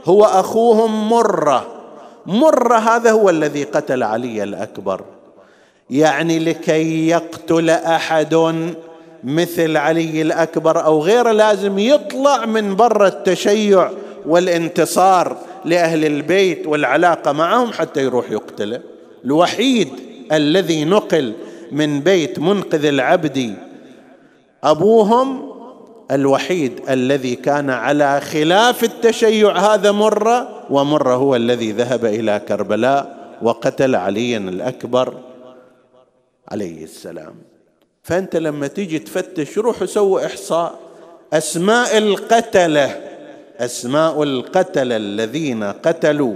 هو 0.05 0.23
أخوهم 0.23 1.09
مرة. 1.09 1.67
مر 2.25 2.73
هذا 2.77 3.11
هو 3.11 3.29
الذي 3.29 3.63
قتل 3.63 4.03
علي 4.03 4.43
الأكبر. 4.43 5.01
يعني 5.89 6.39
لكي 6.39 7.07
يقتل 7.07 7.69
أحد 7.69 8.33
مثل 9.27 9.77
علي 9.77 10.21
الأكبر 10.21 10.85
أو 10.85 11.01
غيره 11.01 11.31
لازم 11.31 11.79
يطلع 11.79 12.45
من 12.45 12.75
برا 12.75 13.07
التشيع 13.07 13.91
والانتصار 14.25 15.37
لأهل 15.65 16.05
البيت 16.05 16.67
والعلاقة 16.67 17.31
معهم 17.31 17.71
حتى 17.71 18.03
يروح 18.03 18.31
يقتله. 18.31 18.81
الوحيد 19.25 19.89
الذي 20.31 20.85
نقل 20.85 21.33
من 21.71 21.99
بيت 21.99 22.39
منقذ 22.39 22.85
العبد 22.85 23.55
أبوهم 24.63 25.51
الوحيد 26.11 26.79
الذي 26.89 27.35
كان 27.35 27.69
على 27.69 28.21
خلاف 28.21 28.83
التشيع 28.83 29.57
هذا 29.57 29.91
مرة 29.91 30.65
ومرة 30.69 31.15
هو 31.15 31.35
الذي 31.35 31.71
ذهب 31.71 32.05
إلى 32.05 32.41
كربلاء 32.47 33.17
وقتل 33.41 33.95
عليا 33.95 34.37
الأكبر 34.37 35.17
عليه 36.47 36.83
السلام. 36.83 37.56
فأنت 38.07 38.35
لما 38.35 38.67
تيجي 38.67 38.99
تفتش 38.99 39.57
روح 39.57 39.85
سووا 39.85 40.25
إحصاء 40.25 40.79
أسماء 41.33 41.97
القتلة 41.97 43.01
أسماء 43.59 44.23
القتلة 44.23 44.95
الذين 44.95 45.63
قتلوا 45.63 46.35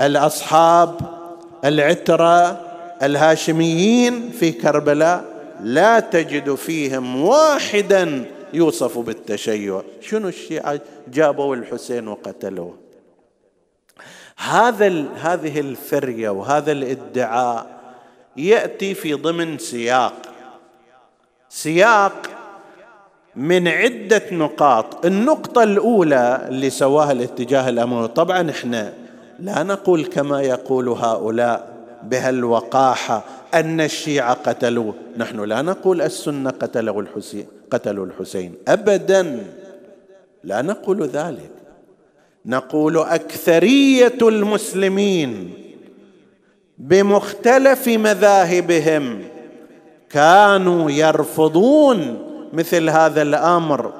الأصحاب 0.00 1.00
العترة 1.64 2.60
الهاشميين 3.02 4.30
في 4.30 4.52
كربلاء 4.52 5.24
لا 5.60 6.00
تجد 6.00 6.54
فيهم 6.54 7.20
واحدا 7.20 8.24
يوصف 8.52 8.98
بالتشيع. 8.98 9.82
شنو 10.00 10.28
الشيعة 10.28 10.80
جابوا 11.08 11.56
الحسين 11.56 12.08
وقتلوه؟ 12.08 12.76
هذا 14.36 15.04
هذه 15.20 15.60
الفرية 15.60 16.28
وهذا 16.28 16.72
الادعاء 16.72 17.66
يأتي 18.36 18.94
في 18.94 19.14
ضمن 19.14 19.58
سياق 19.58 20.33
سياق 21.54 22.30
من 23.36 23.68
عدة 23.68 24.22
نقاط. 24.32 25.06
النقطة 25.06 25.62
الأولى 25.62 26.46
اللي 26.48 26.70
سواها 26.70 27.12
الاتجاه 27.12 27.68
الأموي 27.68 28.08
طبعا 28.08 28.50
إحنا 28.50 28.92
لا 29.38 29.62
نقول 29.62 30.04
كما 30.04 30.42
يقول 30.42 30.88
هؤلاء 30.88 31.74
بهالوقاحة 32.02 33.24
أن 33.54 33.80
الشيعة 33.80 34.34
قتلوه. 34.34 34.94
نحن 35.16 35.40
لا 35.40 35.62
نقول 35.62 36.02
السنة 36.02 36.50
قتلوا 36.50 37.02
الحسين 37.02 37.46
قتلوا 37.70 38.06
الحسين. 38.06 38.54
أبدا 38.68 39.46
لا 40.44 40.62
نقول 40.62 41.02
ذلك. 41.02 41.50
نقول 42.46 42.98
أكثرية 42.98 44.18
المسلمين 44.22 45.54
بمختلف 46.78 47.88
مذاهبهم 47.88 49.33
كانوا 50.14 50.90
يرفضون 50.90 52.18
مثل 52.52 52.90
هذا 52.90 53.22
الأمر 53.22 53.92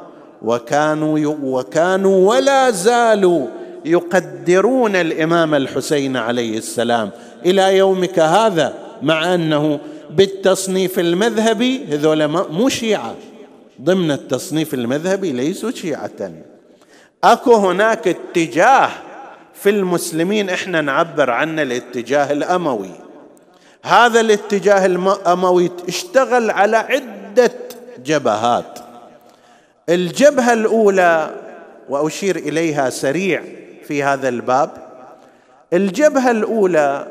وكانوا 0.42 1.34
وكانوا 1.42 2.30
ولا 2.30 2.70
زالوا 2.70 3.46
يقدرون 3.84 4.96
الإمام 4.96 5.54
الحسين 5.54 6.16
عليه 6.16 6.58
السلام 6.58 7.10
إلى 7.46 7.76
يومك 7.76 8.18
هذا 8.18 8.74
مع 9.02 9.34
أنه 9.34 9.80
بالتصنيف 10.10 10.98
المذهبي 10.98 11.84
هذول 11.84 12.26
مو 12.28 12.68
شيعة. 12.68 13.14
ضمن 13.82 14.10
التصنيف 14.10 14.74
المذهبي 14.74 15.32
ليسوا 15.32 15.70
شيعة. 15.70 16.32
أكو 17.24 17.54
هناك 17.54 18.08
اتجاه 18.08 18.90
في 19.54 19.70
المسلمين 19.70 20.50
إحنا 20.50 20.80
نعبر 20.80 21.30
عنه 21.30 21.62
الاتجاه 21.62 22.32
الأموي. 22.32 23.03
هذا 23.84 24.20
الاتجاه 24.20 24.86
الاموي 24.86 25.70
اشتغل 25.88 26.50
على 26.50 26.76
عدة 26.76 27.50
جبهات. 28.04 28.78
الجبهة 29.88 30.52
الأولى 30.52 31.30
وأشير 31.88 32.36
إليها 32.36 32.90
سريع 32.90 33.42
في 33.88 34.02
هذا 34.02 34.28
الباب 34.28 34.70
الجبهة 35.72 36.30
الأولى 36.30 37.06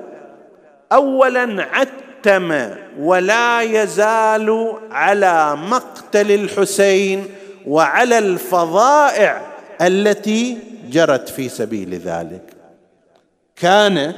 اولا 0.91 1.67
عتم 1.71 2.69
ولا 2.99 3.61
يزال 3.61 4.73
على 4.91 5.55
مقتل 5.55 6.31
الحسين 6.31 7.27
وعلى 7.67 8.17
الفظائع 8.17 9.41
التي 9.81 10.57
جرت 10.89 11.29
في 11.29 11.49
سبيل 11.49 11.93
ذلك. 11.95 12.41
كان 13.55 14.13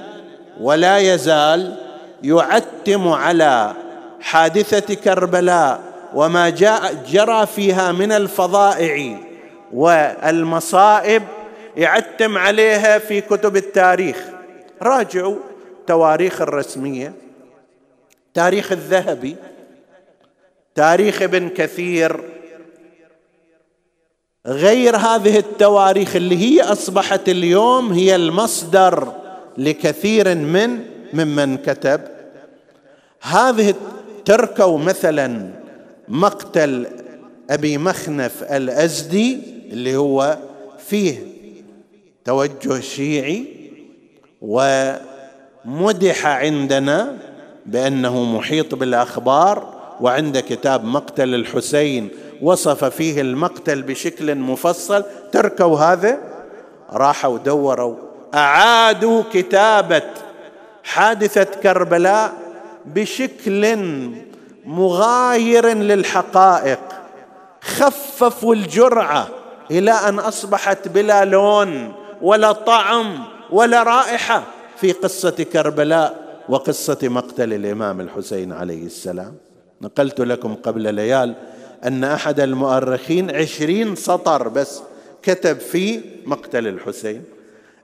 ولا 0.62 0.98
يزال 0.98 1.85
يعتم 2.24 3.08
على 3.08 3.74
حادثة 4.22 4.94
كربلاء 4.94 5.82
وما 6.14 6.50
جاء 6.50 6.94
جرى 7.12 7.46
فيها 7.46 7.92
من 7.92 8.12
الفظائع 8.12 9.18
والمصائب 9.74 11.24
يعتم 11.78 12.38
عليها 12.38 13.00
في 13.00 13.22
كتب 13.22 13.56
التاريخ. 13.56 14.18
راجعوا 14.82 15.36
التواريخ 15.80 16.42
الرسمية 16.42 17.14
تاريخ 18.34 18.72
الذهبي 18.72 19.36
تاريخ 20.76 21.22
ابن 21.22 21.50
كثير 21.50 22.24
غير 24.48 24.96
هذه 24.96 25.38
التواريخ 25.38 26.16
اللي 26.16 26.38
هي 26.38 26.62
أصبحت 26.62 27.30
اليوم 27.30 27.94
هي 27.94 28.16
المصدر 28.16 29.14
لكثير 29.58 30.36
من 30.36 30.95
ممن 31.16 31.58
كتب. 31.58 32.02
هذه 33.22 33.74
تركوا 34.26 34.78
مثلا 34.78 35.50
مقتل 36.08 36.88
أبي 37.50 37.78
مخنف 37.78 38.44
الأزدي 38.44 39.40
اللي 39.72 39.98
هو 39.98 40.38
فيه 40.88 41.20
توجه 42.26 42.80
شيعي 42.80 43.46
ومدح 44.42 46.26
عندنا 46.26 47.18
بأنه 47.66 48.24
محيط 48.24 48.76
بالأخبار 48.76 49.76
وعند 50.02 50.40
كتاب 50.40 50.86
مقتل 50.86 51.36
الحسين 51.36 52.10
وصف 52.42 52.86
فيه 52.86 53.22
المقتل 53.22 53.82
بشكل 53.82 54.36
مفصل. 54.36 55.04
تركوا 55.32 55.78
هذا. 55.78 56.18
راحوا 56.90 57.38
دوروا. 57.38 57.96
أعادوا 58.34 59.24
كتابة 59.34 60.02
حادثة 60.86 61.44
كربلاء 61.44 62.34
بشكل 62.86 63.78
مغاير 64.66 65.68
للحقائق. 65.68 66.80
خففوا 67.62 68.56
الجرعة 68.56 69.28
إلى 69.72 69.92
أن 69.92 70.20
أصبحت 70.20 70.88
بلا 70.88 71.26
لون 71.26 71.94
ولا 72.22 72.52
طعم 72.52 73.24
ولا 73.52 73.84
رائحة 73.84 74.44
في 74.78 74.92
قصة 74.92 75.46
كربلاء 75.54 76.26
وقصة 76.50 76.98
مقتل 77.04 77.54
الإمام 77.54 78.02
الحسين 78.02 78.54
عليه 78.54 78.86
السلام. 78.86 79.34
نقلت 79.82 80.22
لكم 80.22 80.56
قبل 80.56 80.94
ليال 80.94 81.36
أن 81.84 82.04
أحد 82.04 82.40
المؤرخين 82.40 83.36
عشرين 83.36 83.96
سطر 83.96 84.48
بس 84.48 84.82
كتب 85.24 85.60
في 85.60 86.02
مقتل 86.26 86.68
الحسين. 86.68 87.24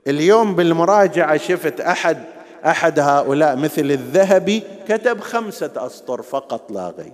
اليوم 0.07 0.55
بالمراجعة 0.55 1.37
شفت 1.37 1.81
أحد 1.81 2.23
أحد 2.65 2.99
هؤلاء 2.99 3.55
مثل 3.55 3.91
الذهبي 3.91 4.63
كتب 4.87 5.19
خمسة 5.19 5.71
أسطر 5.75 6.21
فقط 6.21 6.71
لا 6.71 6.93
غير. 6.97 7.13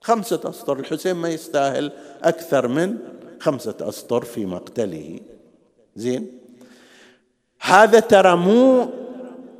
خمسة 0.00 0.40
أسطر 0.44 0.78
الحسين 0.78 1.16
ما 1.16 1.28
يستاهل 1.28 1.92
أكثر 2.22 2.68
من 2.68 2.98
خمسة 3.40 3.74
أسطر 3.80 4.24
في 4.24 4.46
مقتله. 4.46 5.20
زين؟ 5.96 6.38
هذا 7.60 8.00
ترى 8.00 8.36
مو 8.36 8.88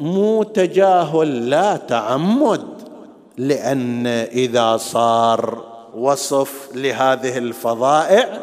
مو 0.01 0.43
تجاهل 0.43 1.51
لا 1.51 1.77
تعمد 1.77 2.67
لأن 3.39 4.07
إذا 4.07 4.77
صار 4.77 5.65
وصف 5.95 6.69
لهذه 6.75 7.39
الفظائع 7.39 8.41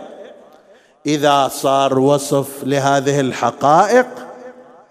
إذا 1.06 1.48
صار 1.48 2.00
وصف 2.00 2.63
لهذه 2.63 3.20
الحقائق 3.20 4.08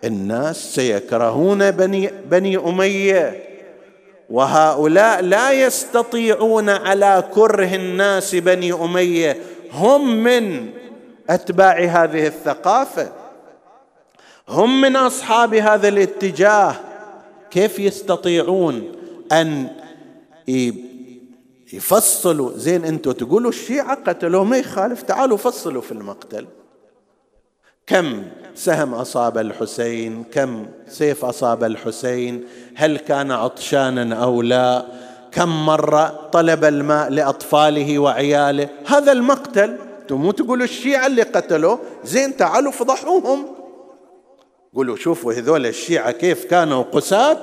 الناس 0.05 0.75
سيكرهون 0.75 1.71
بني 1.71 2.11
بني 2.31 2.57
أمية. 2.57 3.45
وهؤلاء 4.31 5.21
لا 5.21 5.53
يستطيعون 5.53 6.69
على 6.69 7.25
كره 7.35 7.75
الناس 7.75 8.35
بني 8.35 8.73
أمية. 8.73 9.37
هم 9.73 10.23
من 10.23 10.71
أتباع 11.31 11.79
هذه 11.79 12.27
الثقافة. 12.27 13.13
هم 14.49 14.81
من 14.81 14.97
أصحاب 14.97 15.55
هذا 15.55 15.89
الاتجاه. 15.89 16.75
كيف 17.51 17.79
يستطيعون 17.79 18.93
أن 19.33 19.69
يفصلوا؟ 21.73 22.53
زين 22.57 22.85
أنتم 22.85 23.13
تقولوا 23.13 23.51
الشيعة 23.51 23.95
قتلوه 23.95 24.45
ما 24.45 24.59
يخالف 24.59 25.03
تعالوا 25.03 25.37
فصلوا 25.37 25.83
في 25.83 25.93
المقتل. 25.93 26.47
كم؟ 27.87 28.23
سهم 28.61 28.95
أصاب 28.95 29.39
الحسين؟ 29.39 30.25
كم 30.33 30.67
سيف 30.89 31.25
أصاب 31.25 31.65
الحسين؟ 31.65 32.45
هل 32.75 32.99
كان 32.99 33.33
عطشانا 33.33 34.15
أو 34.17 34.43
لا؟ 34.43 34.85
كم 35.33 35.67
مرة 35.67 36.29
طلب 36.33 36.65
الماء 36.65 37.09
لأطفاله 37.09 37.99
وعياله؟ 37.99 38.69
هذا 38.87 39.13
المقتل. 39.13 39.77
مو 40.11 40.31
تقولوا 40.31 40.65
الشيعة 40.65 41.07
اللي 41.07 41.23
قتلوه؟ 41.23 41.79
زين 42.05 42.37
تعالوا 42.37 42.73
فضحوهم. 42.73 43.47
قولوا 44.75 44.97
شوفوا 44.97 45.33
هذول 45.33 45.67
الشيعة 45.67 46.11
كيف 46.11 46.45
كانوا 46.45 46.83
قساة. 46.83 47.39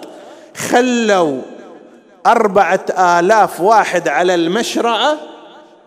خلوا 0.57 1.41
أربعة 2.25 2.85
آلاف 2.99 3.61
واحد 3.61 4.07
على 4.07 4.35
المشرعة. 4.35 5.17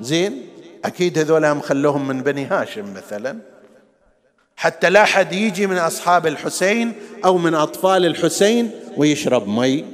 زين 0.00 0.46
أكيد 0.84 1.18
هذول 1.18 1.44
هم 1.44 1.60
خلوهم 1.60 2.08
من 2.08 2.22
بني 2.22 2.46
هاشم 2.46 2.94
مثلا. 2.94 3.59
حتى 4.60 4.90
لا 4.90 5.04
حد 5.04 5.32
يجي 5.32 5.66
من 5.66 5.78
أصحاب 5.78 6.26
الحسين 6.26 6.92
أو 7.24 7.38
من 7.38 7.54
أطفال 7.54 8.06
الحسين 8.06 8.70
ويشرب 8.96 9.48
مي. 9.48 9.84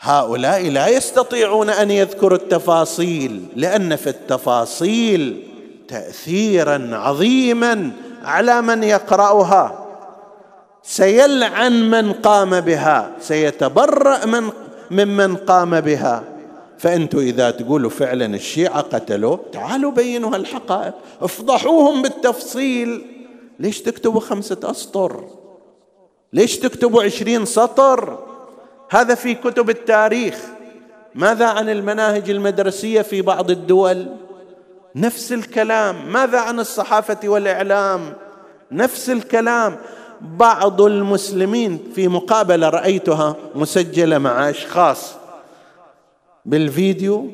هؤلاء 0.00 0.70
لا 0.70 0.88
يستطيعون 0.88 1.70
أن 1.70 1.90
يذكروا 1.90 2.38
التفاصيل 2.38 3.46
لأن 3.56 3.96
في 3.96 4.10
التفاصيل 4.10 5.48
تأثيرا 5.88 6.90
عظيما 6.92 7.90
على 8.22 8.62
من 8.62 8.82
يقرأها. 8.82 9.86
سيلعن 10.82 11.90
من 11.90 12.12
قام 12.12 12.60
بها 12.60 13.10
سيتبرأ 13.20 14.26
من 14.26 14.50
ممن 14.90 15.36
قام 15.36 15.80
بها. 15.80 16.24
فأنتم 16.78 17.18
إذا 17.18 17.50
تقولوا 17.50 17.90
فعلا 17.90 18.26
الشيعة 18.26 18.80
قتلوا 18.80 19.38
تعالوا 19.52 19.90
بينوا 19.90 20.36
الحقائق 20.36 20.94
افضحوهم 21.20 22.02
بالتفصيل. 22.02 23.06
ليش 23.60 23.82
تكتبوا 23.82 24.20
خمسة 24.20 24.58
أسطر؟ 24.64 25.24
ليش 26.32 26.58
تكتبوا 26.58 27.02
عشرين 27.02 27.44
سطر؟ 27.44 28.18
هذا 28.90 29.14
في 29.14 29.34
كتب 29.34 29.70
التاريخ. 29.70 30.38
ماذا 31.14 31.46
عن 31.46 31.68
المناهج 31.68 32.30
المدرسية 32.30 33.02
في 33.02 33.22
بعض 33.22 33.50
الدول؟ 33.50 34.06
نفس 34.94 35.32
الكلام. 35.32 36.12
ماذا 36.12 36.38
عن 36.40 36.60
الصحافة 36.60 37.28
والإعلام؟ 37.28 38.14
نفس 38.72 39.10
الكلام. 39.10 39.76
بعض 40.20 40.82
المسلمين 40.82 41.78
في 41.94 42.08
مقابلة 42.08 42.68
رأيتها 42.68 43.36
مسجلة 43.54 44.18
مع 44.18 44.50
اشخاص 44.50 45.17
بالفيديو. 46.48 47.30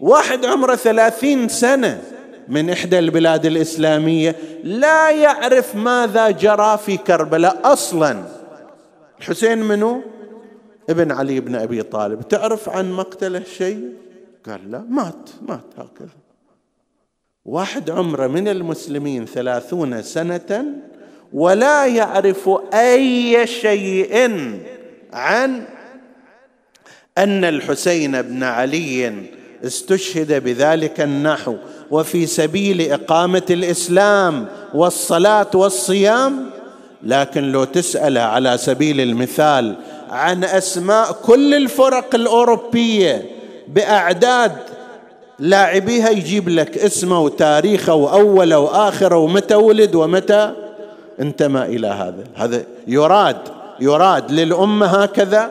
واحد 0.00 0.44
عمره 0.44 0.74
ثلاثين 0.74 1.48
سنة 1.48 2.02
من 2.48 2.70
إحدى 2.70 2.98
البلاد 2.98 3.46
الإسلامية 3.46 4.36
لا 4.64 5.10
يعرف 5.10 5.76
ماذا 5.76 6.30
جرى 6.30 6.78
في 6.78 6.96
كربلاء 6.96 7.60
أصلا. 7.64 8.24
الحسين 9.18 9.58
منو؟ 9.58 10.02
ابن 10.90 11.12
علي 11.12 11.40
بن 11.40 11.54
أبي 11.54 11.82
طالب. 11.82 12.28
تعرف 12.28 12.68
عن 12.68 12.92
مقتله 12.92 13.42
شيء؟ 13.58 13.92
قال 14.46 14.70
لا 14.70 14.84
مات 14.88 15.30
مات 15.48 15.64
هكذا. 15.78 16.16
واحد 17.44 17.90
عمره 17.90 18.26
من 18.26 18.48
المسلمين 18.48 19.26
ثلاثون 19.26 20.02
سنة 20.02 20.64
ولا 21.32 21.86
يعرف 21.86 22.50
أي 22.74 23.46
شيء 23.46 24.30
عن 25.12 25.64
أن 27.18 27.44
الحسين 27.44 28.22
بن 28.22 28.42
علي 28.42 29.12
استشهد 29.66 30.44
بذلك 30.44 31.00
النحو 31.00 31.56
وفي 31.90 32.26
سبيل 32.26 32.92
إقامة 32.92 33.42
الإسلام 33.50 34.46
والصلاة 34.74 35.50
والصيام. 35.54 36.50
لكن 37.02 37.52
لو 37.52 37.64
تسأل 37.64 38.18
على 38.18 38.58
سبيل 38.58 39.00
المثال 39.00 39.74
عن 40.10 40.44
أسماء 40.44 41.12
كل 41.12 41.54
الفرق 41.54 42.14
الأوروبية 42.14 43.26
بأعداد 43.68 44.52
لاعبيها 45.38 46.10
يجيب 46.10 46.48
لك 46.48 46.78
اسمه 46.78 47.20
وتاريخه 47.20 47.94
وأوله 47.94 48.58
وآخره 48.58 49.16
ومتى 49.16 49.54
ولد 49.54 49.94
ومتى. 49.94 50.52
انتمى 51.20 51.62
إلى 51.62 51.86
هذا. 51.86 52.24
هذا 52.34 52.62
يراد 52.86 53.36
يراد 53.80 54.30
للأمة 54.30 54.86
هكذا 54.86 55.50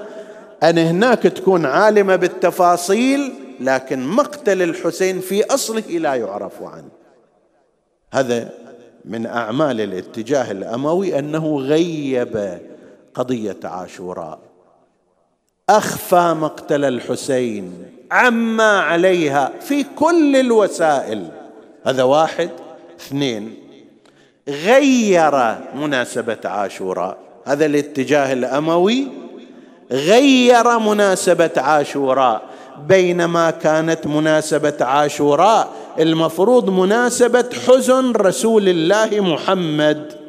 أن 0.64 0.78
هناك 0.78 1.24
تكون 1.24 1.66
عالمة 1.66 2.16
بالتفاصيل 2.16 3.34
لكن 3.60 4.08
مقتل 4.08 4.62
الحسين 4.62 5.20
في 5.20 5.54
أصله 5.54 5.82
لا 5.90 6.16
يعرف 6.16 6.64
عنه. 6.64 6.90
هذا 8.14 8.50
من 9.06 9.26
أعمال 9.26 9.82
الاتجاه 9.82 10.52
الأموي 10.52 11.20
أنه 11.20 11.58
غيب 11.60 12.60
قضية 13.14 13.58
عاشوراء. 13.64 14.40
أخفى 15.70 16.36
مقتل 16.40 16.86
الحسين 16.86 17.86
عما 18.12 18.80
عليها 18.80 19.52
في 19.60 19.86
كل 19.96 20.36
الوسائل. 20.36 21.32
هذا 21.86 22.04
واحد. 22.04 22.50
اثنين 23.00 23.56
غير 24.48 25.56
مناسبة 25.76 26.40
عاشوراء. 26.46 27.18
هذا 27.46 27.66
الاتجاه 27.66 28.34
الأموي 28.34 29.08
غير 29.92 30.80
مناسبة 30.80 31.52
عاشوراء 31.58 32.42
بينما 32.88 33.52
كانت 33.52 34.08
مناسبة 34.08 34.78
عاشوراء 34.82 35.70
المفروض 36.00 36.70
مناسبة 36.70 37.46
حزن 37.68 38.12
رسول 38.12 38.70
الله 38.70 39.22
محمد. 39.22 40.22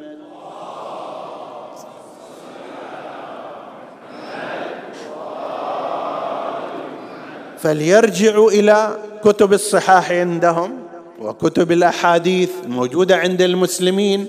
فليرجعوا 7.59 8.51
إلى 8.51 8.97
كتب 9.23 9.53
الصحاح 9.53 10.11
عندهم 10.11 10.79
وكتب 11.19 11.71
الأحاديث 11.71 12.49
الموجوده 12.65 13.17
عند 13.17 13.41
المسلمين 13.41 14.27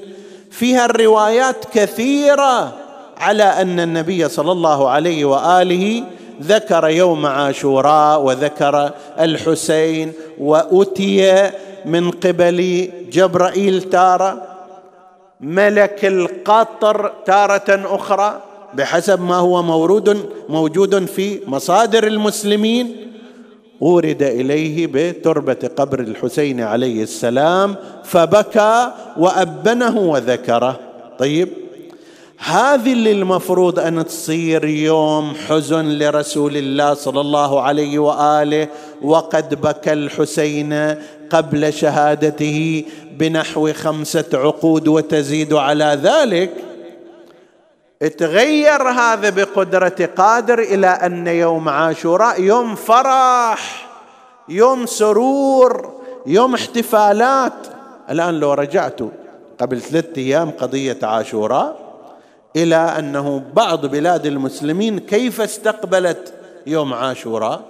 فيها 0.51 0.85
الروايات 0.85 1.65
كثيرة. 1.73 2.84
على 3.19 3.43
أن 3.43 3.81
النبي 3.81 4.29
صلى 4.29 4.53
الله 4.53 4.89
عليه 4.89 5.25
وآله 5.25 6.05
ذكر 6.43 6.89
يوم 6.89 7.27
عاشوراء 7.27 8.23
وذكر 8.23 8.91
الحسين 9.21 10.13
وأتي 10.39 11.51
من 11.85 12.11
قبل 12.11 12.89
جبرائيل 13.13 13.83
تاره 13.83 14.43
ملك 15.41 16.05
القطر 16.05 17.13
تارة 17.27 17.95
أخرى 17.97 18.41
بحسب 18.75 19.21
ما 19.21 19.37
هو 19.37 19.63
مورود 19.63 20.29
موجود 20.49 21.05
في 21.05 21.41
مصادر 21.47 22.07
المسلمين 22.07 22.97
ورد 23.81 24.23
إليه 24.23 24.87
بتربة 24.87 25.71
قبر 25.77 26.01
الحسين 26.01 26.61
عليه 26.61 27.03
السلام 27.03 27.77
فبكى 28.05 28.91
وأبنه 29.17 29.99
وذكره. 29.99 30.81
طيب 31.19 31.49
هذه 32.47 32.93
اللي 32.93 33.13
المفروض 33.13 33.79
أن 33.79 34.07
تصير 34.07 34.65
يوم 34.65 35.35
حزن 35.49 35.99
لرسول 35.99 36.57
الله 36.57 36.95
صلى 36.95 37.21
الله 37.21 37.61
عليه 37.61 37.99
وآله. 37.99 38.69
وقد 39.03 39.61
بكى 39.61 39.93
الحسين 39.93 40.95
قبل 41.31 41.73
شهادته 41.73 42.85
بنحو 43.19 43.73
خمسة 43.73 44.25
عقود 44.35 44.89
وتزيد 44.89 45.53
على 45.53 45.99
ذلك. 46.03 46.51
تغير 48.19 48.83
هذا 48.83 49.31
بقدرة 49.31 50.09
قادر 50.17 50.59
إلى 50.59 50.87
أن 50.87 51.27
يوم 51.27 51.69
عاشوراء 51.69 52.43
يوم 52.43 52.75
فرح 52.75 53.89
يوم 54.49 54.87
سرور 54.87 55.93
يوم 56.27 56.55
احتفالات. 56.55 57.67
الآن 58.11 58.41
لو 58.41 58.53
رجعت 58.53 59.01
قبل 59.59 59.81
ثلاثة 59.81 60.23
أيام 60.23 60.51
قضية 60.51 60.99
عاشوراء 61.03 61.84
إلى 62.57 62.77
أنه 62.77 63.43
بعض 63.55 63.87
بلاد 63.87 64.27
المسلمين 64.27 64.99
كيف 64.99 65.41
استقبلت 65.41 66.35
يوم 66.67 66.95
عاشوراء؟ 66.95 67.63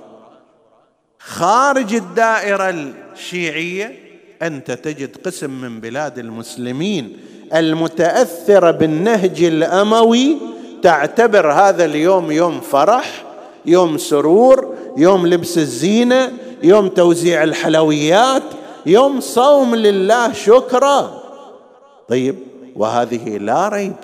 خارج 1.19 1.95
الدائرة 1.95 2.93
الشيعية 3.15 3.99
أنت 4.43 4.71
تجد 4.71 5.17
قسم 5.17 5.51
من 5.51 5.81
بلاد 5.81 6.19
المسلمين 6.19 7.17
المتاثره 7.55 8.71
بالنهج 8.71 9.43
الأموي 9.43 10.37
تعتبر 10.83 11.53
هذا 11.53 11.85
اليوم 11.85 12.31
يوم 12.31 12.61
فرح 12.61 13.25
يوم 13.67 13.99
سرور 13.99 14.75
يوم 14.97 15.27
لبس 15.27 15.59
الزينة 15.59 16.33
يوم 16.63 16.89
توزيع 16.89 17.43
الحلويات 17.43 18.43
يوم 18.87 19.21
صوم 19.21 19.75
لله 19.75 20.33
شكرا. 20.33 21.23
طيب 22.09 22.37
وهذه 22.77 23.39
لا 23.39 23.69
ريب. 23.69 23.97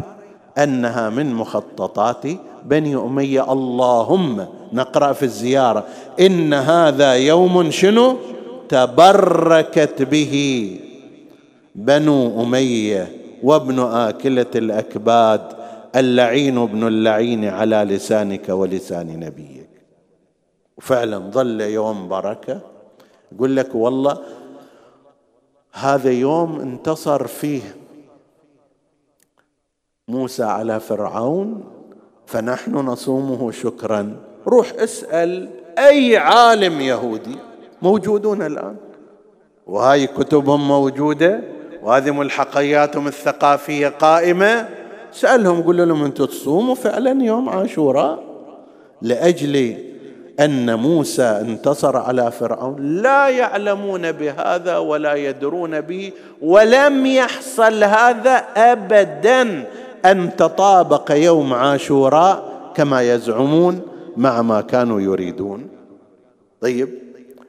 أنها 0.58 1.10
من 1.10 1.34
مخططات 1.34 2.24
بني 2.64 2.96
أمية. 2.96 3.52
اللهم 3.52 4.46
نقرأ 4.72 5.12
في 5.12 5.22
الزيارة. 5.22 5.84
إن 6.20 6.54
هذا 6.54 7.14
يوم 7.14 7.70
شنو؟ 7.70 8.16
تبركت 8.68 10.02
به 10.02 10.34
بنو 11.74 12.42
أمية 12.42 13.16
وابن 13.42 13.78
آكلة 13.78 14.46
الأكباد. 14.54 15.40
اللعين 15.96 16.58
ابن 16.58 16.86
اللعين 16.86 17.44
على 17.44 17.76
لسانك 17.76 18.48
ولسان 18.48 19.20
نبيك. 19.20 19.70
وفعلا 20.78 21.18
ظل 21.18 21.60
يوم 21.60 22.08
بركة. 22.08 22.60
يقول 23.32 23.56
لك 23.56 23.74
والله 23.74 24.18
هذا 25.72 26.10
يوم 26.10 26.60
انتصر 26.60 27.26
فيه 27.26 27.60
موسى 30.10 30.42
على 30.42 30.80
فرعون 30.80 31.64
فنحن 32.26 32.74
نصومه 32.74 33.50
شكرا. 33.50 34.16
روح 34.46 34.72
اسأل 34.78 35.48
أي 35.78 36.16
عالم 36.16 36.80
يهودي. 36.80 37.36
موجودون 37.82 38.42
الآن. 38.42 38.76
وهاي 39.66 40.06
كتبهم 40.06 40.68
موجودة 40.68 41.40
وهذه 41.82 42.10
ملحقياتهم 42.10 43.06
الثقافية 43.06 43.88
قائمة. 43.88 44.68
سألهم 45.12 45.62
قل 45.62 45.88
لهم 45.88 46.04
أنتم 46.04 46.24
تصوموا 46.24 46.74
فعلا 46.74 47.24
يوم 47.24 47.48
عاشوراء؟ 47.48 48.24
لأجل 49.02 49.76
أن 50.40 50.74
موسى 50.74 51.22
انتصر 51.22 51.96
على 51.96 52.30
فرعون. 52.30 53.02
لا 53.02 53.28
يعلمون 53.28 54.12
بهذا 54.12 54.76
ولا 54.78 55.14
يدرون 55.14 55.80
به 55.80 56.12
ولم 56.42 57.06
يحصل 57.06 57.84
هذا 57.84 58.36
ابدا. 58.56 59.64
أن 60.04 60.36
تطابق 60.36 61.10
يوم 61.10 61.54
عاشوراء 61.54 62.50
كما 62.74 63.02
يزعمون 63.14 63.80
مع 64.16 64.42
ما 64.42 64.60
كانوا 64.60 65.00
يريدون. 65.00 65.68
طيب 66.60 66.88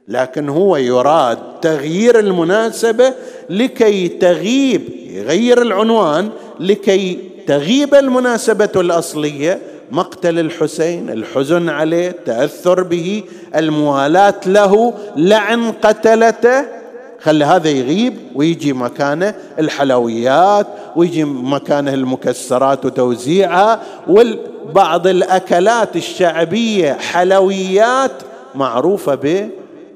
لكن 0.08 0.48
هو 0.48 0.76
يراد 0.76 1.38
تغيير 1.62 2.18
المناسبة 2.18 3.14
لكي 3.50 4.08
تغيب 4.08 4.82
يغير 5.06 5.62
العنوان 5.62 6.30
لكي 6.60 7.18
تغيب 7.46 7.94
المناسبة 7.94 8.70
الأصلية 8.76 9.58
مقتل 9.90 10.38
الحسين 10.38 11.10
الحزن 11.10 11.68
عليه 11.68 12.08
التاثر 12.08 12.82
به 12.82 13.22
الموالاة 13.56 14.40
له 14.46 14.94
لعن 15.16 15.72
قتلته. 15.72 16.81
خلي 17.22 17.44
هذا 17.44 17.70
يغيب 17.70 18.14
ويجي 18.34 18.72
مكانه 18.72 19.34
الحلويات 19.58 20.66
ويجي 20.96 21.24
مكانه 21.24 21.94
المكسرات 21.94 22.84
وتوزيعها 22.84 23.82
وبعض 24.08 25.06
الأكلات 25.06 25.96
الشعبية 25.96 26.92
حلويات 26.92 28.12
معروفة 28.54 29.48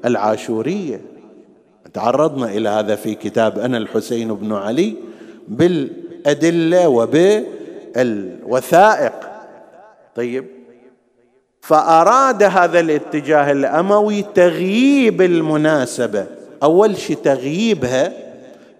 بالعاشورية. 0.03 1.01
تعرضنا 1.93 2.45
إلى 2.45 2.69
هذا 2.69 2.95
في 2.95 3.15
كتاب 3.15 3.59
أنا 3.59 3.77
الحسين 3.77 4.33
بن 4.33 4.53
علي 4.53 4.95
بالأدلة 5.47 6.87
وبالوثائق. 7.95 9.13
طيب. 10.15 10.45
فأراد 11.61 12.43
هذا 12.43 12.79
الاتجاه 12.79 13.51
الأموي 13.51 14.25
تغييب 14.35 15.21
المناسبة. 15.21 16.36
أول 16.63 16.97
شيء 16.97 17.15
تغييبها 17.15 18.13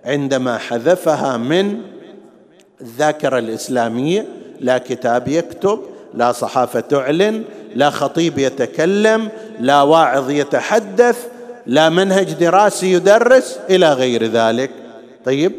عندما 0.05 0.57
حذفها 0.57 1.37
من 1.37 1.81
الذاكرة 2.81 3.39
الإسلامية 3.39 4.25
لا 4.59 4.77
كتاب 4.77 5.27
يكتب 5.27 5.81
لا 6.13 6.31
صحافة 6.31 6.79
تعلن 6.79 7.43
لا 7.75 7.89
خطيب 7.89 8.37
يتكلم 8.37 9.29
لا 9.59 9.81
واعظ 9.81 10.29
يتحدث 10.29 11.27
لا 11.65 11.89
منهج 11.89 12.33
دراسي 12.33 12.93
يدرس 12.93 13.59
إلى 13.69 13.93
غير 13.93 14.23
ذلك. 14.23 14.71
طيب؟ 15.25 15.51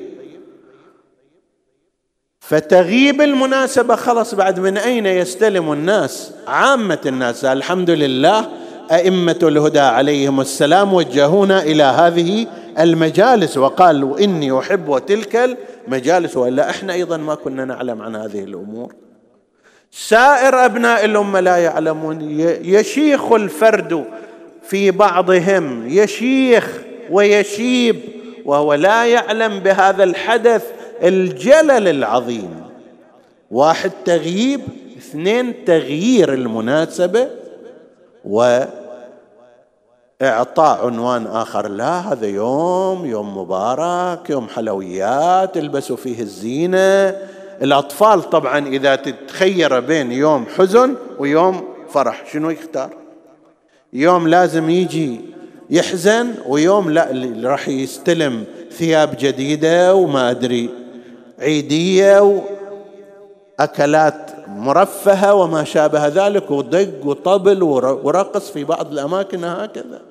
فتغيب 2.40 3.20
المناسبة 3.20 3.96
خلص 3.96 4.35
بعد 4.35 4.61
من 4.61 4.76
أين 4.76 5.07
يستلم 5.07 5.72
الناس؟ 5.72 6.32
عامة 6.47 6.99
الناس 7.07 7.45
الحمد 7.45 7.90
لله 7.90 8.49
أئمة 8.93 9.39
الهدى 9.43 9.78
عليهم 9.78 10.41
السلام 10.41 10.95
وجهونا 10.95 11.62
إلى 11.62 11.82
هذه 11.82 12.47
المجالس 12.78 13.57
وقالوا 13.57 14.18
إني 14.18 14.59
أحب 14.59 15.03
تلك 15.07 15.57
المجالس 15.86 16.36
وإلا 16.36 16.70
إحنا 16.70 16.93
أيضا 16.93 17.16
ما 17.16 17.34
كنا 17.34 17.64
نعلم 17.64 18.03
عن 18.03 18.16
هذه 18.16 18.45
الأمور. 18.45 18.95
سائر 19.91 20.64
أبناء 20.64 21.05
الأمة 21.05 21.41
لا 21.41 21.57
يعلمون. 21.57 22.30
يشيخ 22.62 23.32
الفرد 23.32 24.05
في 24.62 24.91
بعضهم 24.91 25.89
يشيخ 25.89 26.78
ويشيب 27.11 27.97
وهو 28.45 28.74
لا 28.74 29.07
يعلم 29.07 29.59
بهذا 29.59 30.05
الحدث 30.05 30.64
الجلل 31.03 31.89
العظيم. 31.89 32.62
واحد 33.51 33.91
تغييب 34.05 34.61
اثنين 34.99 35.64
تغيير 35.64 36.34
المناسبة. 36.34 37.38
وإعطاء 38.24 38.66
عنوان 40.86 41.26
آخر. 41.26 41.68
لا 41.68 42.12
هذا 42.12 42.26
يوم 42.26 43.06
يوم 43.06 43.38
مبارك 43.38 44.30
يوم 44.30 44.48
حلويات 44.48 45.56
البسوا 45.56 45.96
فيه 45.96 46.20
الزينة. 46.20 47.16
الأطفال 47.62 48.30
طبعا 48.30 48.66
إذا 48.66 48.96
تتخير 48.96 49.80
بين 49.80 50.12
يوم 50.12 50.46
حزن 50.56 50.94
ويوم 51.18 51.64
فرح 51.88 52.32
شنو 52.32 52.50
يختار؟ 52.50 52.90
يوم 53.92 54.28
لازم 54.28 54.70
يجي 54.70 55.20
يحزن 55.70 56.34
ويوم 56.46 56.90
لا 56.90 57.08
راح 57.44 57.68
يستلم 57.68 58.44
ثياب 58.72 59.16
جديدة 59.20 59.94
وما 59.94 60.30
أدري 60.30 60.70
عيدية 61.38 62.42
وأكلات 63.58 64.30
مرفهة 64.49 65.34
وما 65.34 65.64
شابه 65.64 66.07
ذلك 66.07 66.51
ودق 66.51 67.07
وطبل 67.07 67.62
ورقص 67.62 68.51
في 68.51 68.64
بعض 68.64 68.92
الأماكن 68.92 69.44
هكذا. 69.44 70.03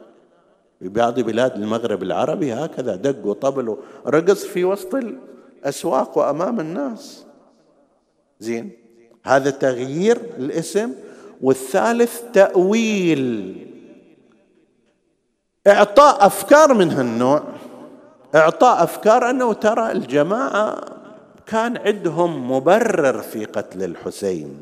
في 0.79 0.89
بعض 0.89 1.19
بلاد 1.19 1.55
المغرب 1.55 2.03
العربي 2.03 2.53
هكذا 2.53 2.95
دق 2.95 3.25
وطبل 3.25 3.77
ورقص 4.05 4.43
في 4.43 4.63
وسط 4.63 4.95
الأسواق 4.95 6.17
وأمام 6.17 6.59
الناس. 6.59 7.25
زين؟ 8.39 8.71
هذا 9.23 9.49
تغيير 9.49 10.17
الاسم. 10.37 10.91
والثالث 11.41 12.21
تأويل. 12.33 13.55
إعطاء 15.67 16.25
أفكار 16.25 16.73
من 16.73 16.91
هالنوع. 16.91 17.43
إعطاء 18.35 18.83
أفكار 18.83 19.29
أنه 19.29 19.53
ترى 19.53 19.91
الجماعة 19.91 20.96
كان 21.47 21.77
عندهم 21.77 22.51
مبرر 22.51 23.21
في 23.21 23.45
قتل 23.45 23.83
الحسين. 23.83 24.59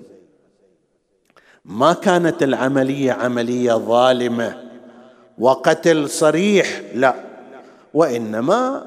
ما 1.65 1.93
كانت 1.93 2.43
العملية 2.43 3.11
عملية 3.11 3.73
ظالمة 3.73 4.57
وقتل 5.38 6.09
صريح 6.09 6.81
لا. 6.95 7.15
وإنما 7.93 8.83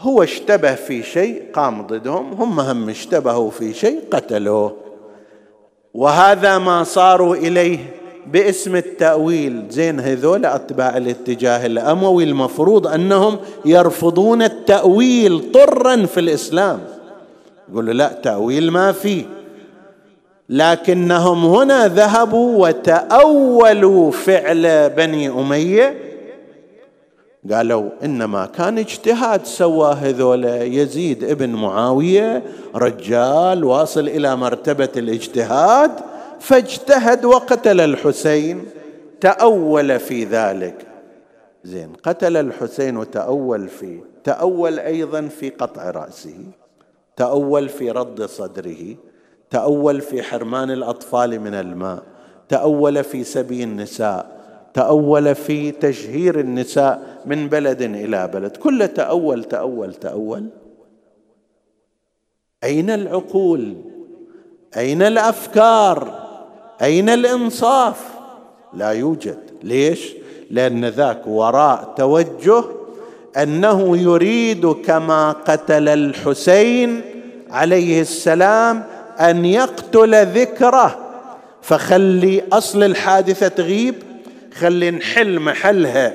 هو 0.00 0.22
اشتبه 0.22 0.74
في 0.74 1.02
شيء 1.02 1.42
قام 1.52 1.86
ضدهم 1.86 2.32
هم 2.32 2.60
هم 2.60 2.88
اشتبهوا 2.88 3.50
في 3.50 3.74
شيء 3.74 4.00
قتلوه. 4.10 4.76
وهذا 5.94 6.58
ما 6.58 6.84
صاروا 6.84 7.36
إليه 7.36 7.78
باسم 8.26 8.76
التأويل. 8.76 9.66
زين 9.70 10.00
هذول 10.00 10.46
أتباع 10.46 10.96
الاتجاه 10.96 11.66
الأموي 11.66 12.24
المفروض 12.24 12.86
أنهم 12.86 13.38
يرفضون 13.64 14.42
التأويل 14.42 15.52
طرا 15.52 16.06
في 16.06 16.20
الإسلام. 16.20 16.95
يقول 17.68 17.86
له 17.86 17.92
لا 17.92 18.12
تأويل 18.12 18.70
ما 18.70 18.92
فيه 18.92 19.24
لكنهم 20.48 21.44
هنا 21.44 21.88
ذهبوا 21.88 22.68
وتأولوا 22.68 24.10
فعل 24.10 24.90
بني 24.90 25.28
أمية. 25.28 25.96
قالوا 27.52 27.90
إنما 28.04 28.46
كان 28.46 28.78
اجتهاد 28.78 29.46
سواه 29.46 29.92
هذول 29.92 30.44
يزيد 30.44 31.24
ابن 31.24 31.50
معاوية 31.50 32.42
رجال 32.74 33.64
واصل 33.64 34.08
إلى 34.08 34.36
مرتبة 34.36 34.88
الاجتهاد 34.96 35.90
فاجتهد 36.40 37.24
وقتل 37.24 37.80
الحسين 37.80 38.64
تأول 39.20 39.98
في 39.98 40.24
ذلك. 40.24 40.86
زين 41.64 41.92
قتل 42.02 42.36
الحسين 42.36 42.96
وتأول 42.96 43.68
فيه 43.68 44.00
تأول 44.24 44.78
أيضا 44.78 45.28
في 45.40 45.50
قطع 45.50 45.90
رأسه. 45.90 46.36
تأول 47.16 47.68
في 47.68 47.90
رد 47.90 48.22
صدره 48.22 48.96
تأول 49.50 50.00
في 50.00 50.22
حرمان 50.22 50.70
الأطفال 50.70 51.40
من 51.40 51.54
الماء 51.54 52.02
تأول 52.48 53.04
في 53.04 53.24
سبي 53.24 53.64
النساء 53.64 54.36
تأول 54.76 55.34
في 55.34 55.70
تشهير 55.70 56.40
النساء 56.40 57.22
من 57.26 57.48
بلد 57.48 57.82
إلى 57.82 58.28
بلد. 58.28 58.56
كل 58.56 58.88
تأول 58.88 59.44
تأول 59.44 59.94
تأول. 59.94 60.48
أين 62.64 62.90
العقول؟ 62.90 63.74
أين 64.76 65.02
الأفكار؟ 65.02 66.26
أين 66.82 67.08
الإنصاف؟ 67.08 68.10
لا 68.74 68.90
يوجد. 68.90 69.38
ليش؟ 69.62 70.14
لأن 70.50 70.84
ذاك 70.84 71.26
وراء 71.26 71.94
توجه 71.96 72.64
أنه 73.36 73.96
يريد 73.96 74.66
كما 74.66 75.32
قتل 75.32 75.88
الحسين 75.88 77.00
عليه 77.50 78.00
السلام 78.00 78.84
أن 79.20 79.44
يقتل 79.44 80.26
ذكره. 80.26 80.98
فخلي 81.62 82.42
أصل 82.52 82.82
الحادثة 82.82 83.48
تغيب 83.48 83.94
خلي 84.54 84.90
نحل 84.90 85.40
محلها 85.40 86.14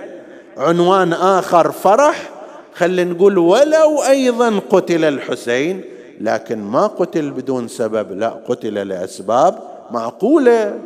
عنوان 0.57 1.13
آخر 1.13 1.71
فرح 1.71 2.29
خلي 2.73 3.03
نقول 3.03 3.37
ولو 3.37 4.03
أيضا 4.03 4.59
قتل 4.69 5.03
الحسين 5.03 5.81
لكن 6.21 6.57
ما 6.57 6.87
قتل 6.87 7.31
بدون 7.31 7.67
سبب 7.67 8.11
لا 8.19 8.29
قتل 8.29 8.73
لأسباب 8.87 9.59
معقولة. 9.91 10.79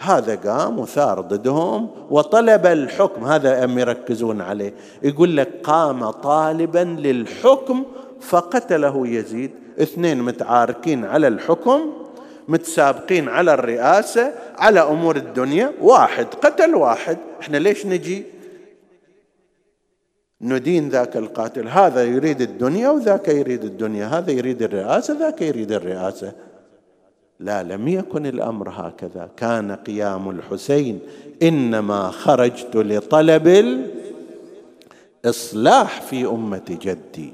هذا 0.00 0.34
قام 0.34 0.78
وثار 0.78 1.20
ضدهم 1.20 1.90
وطلب 2.10 2.66
الحكم 2.66 3.24
هذا 3.24 3.64
أم 3.64 3.78
يركزون 3.78 4.40
عليه. 4.40 4.74
يقول 5.02 5.36
لك 5.36 5.48
قام 5.62 6.10
طالبا 6.10 6.96
للحكم 6.98 7.84
فقتله 8.20 9.08
يزيد. 9.08 9.50
اثنين 9.82 10.22
متعاركين 10.22 11.04
على 11.04 11.28
الحكم 11.28 11.92
متسابقين 12.48 13.28
على 13.28 13.54
الرئاسة 13.54 14.32
على 14.58 14.80
أمور 14.80 15.16
الدنيا. 15.16 15.72
واحد 15.80 16.26
قتل 16.42 16.74
واحد. 16.74 17.18
إحنا 17.40 17.56
ليش 17.56 17.86
نجي؟ 17.86 18.24
ندين 20.40 20.88
ذاك 20.88 21.16
القاتل. 21.16 21.68
هذا 21.68 22.04
يريد 22.04 22.40
الدنيا 22.40 22.90
وذاك 22.90 23.28
يريد 23.28 23.64
الدنيا. 23.64 24.06
هذا 24.06 24.30
يريد 24.30 24.62
الرئاسة 24.62 25.18
ذاك 25.18 25.42
يريد 25.42 25.72
الرئاسة. 25.72 26.32
لا 27.40 27.62
لم 27.62 27.88
يكن 27.88 28.26
الأمر 28.26 28.68
هكذا. 28.68 29.28
كان 29.36 29.72
قيام 29.72 30.30
الحسين 30.30 30.98
إنما 31.42 32.10
خرجت 32.10 32.76
لطلب 32.76 33.76
الإصلاح 35.24 36.00
في 36.02 36.26
أمة 36.26 36.78
جدي. 36.82 37.32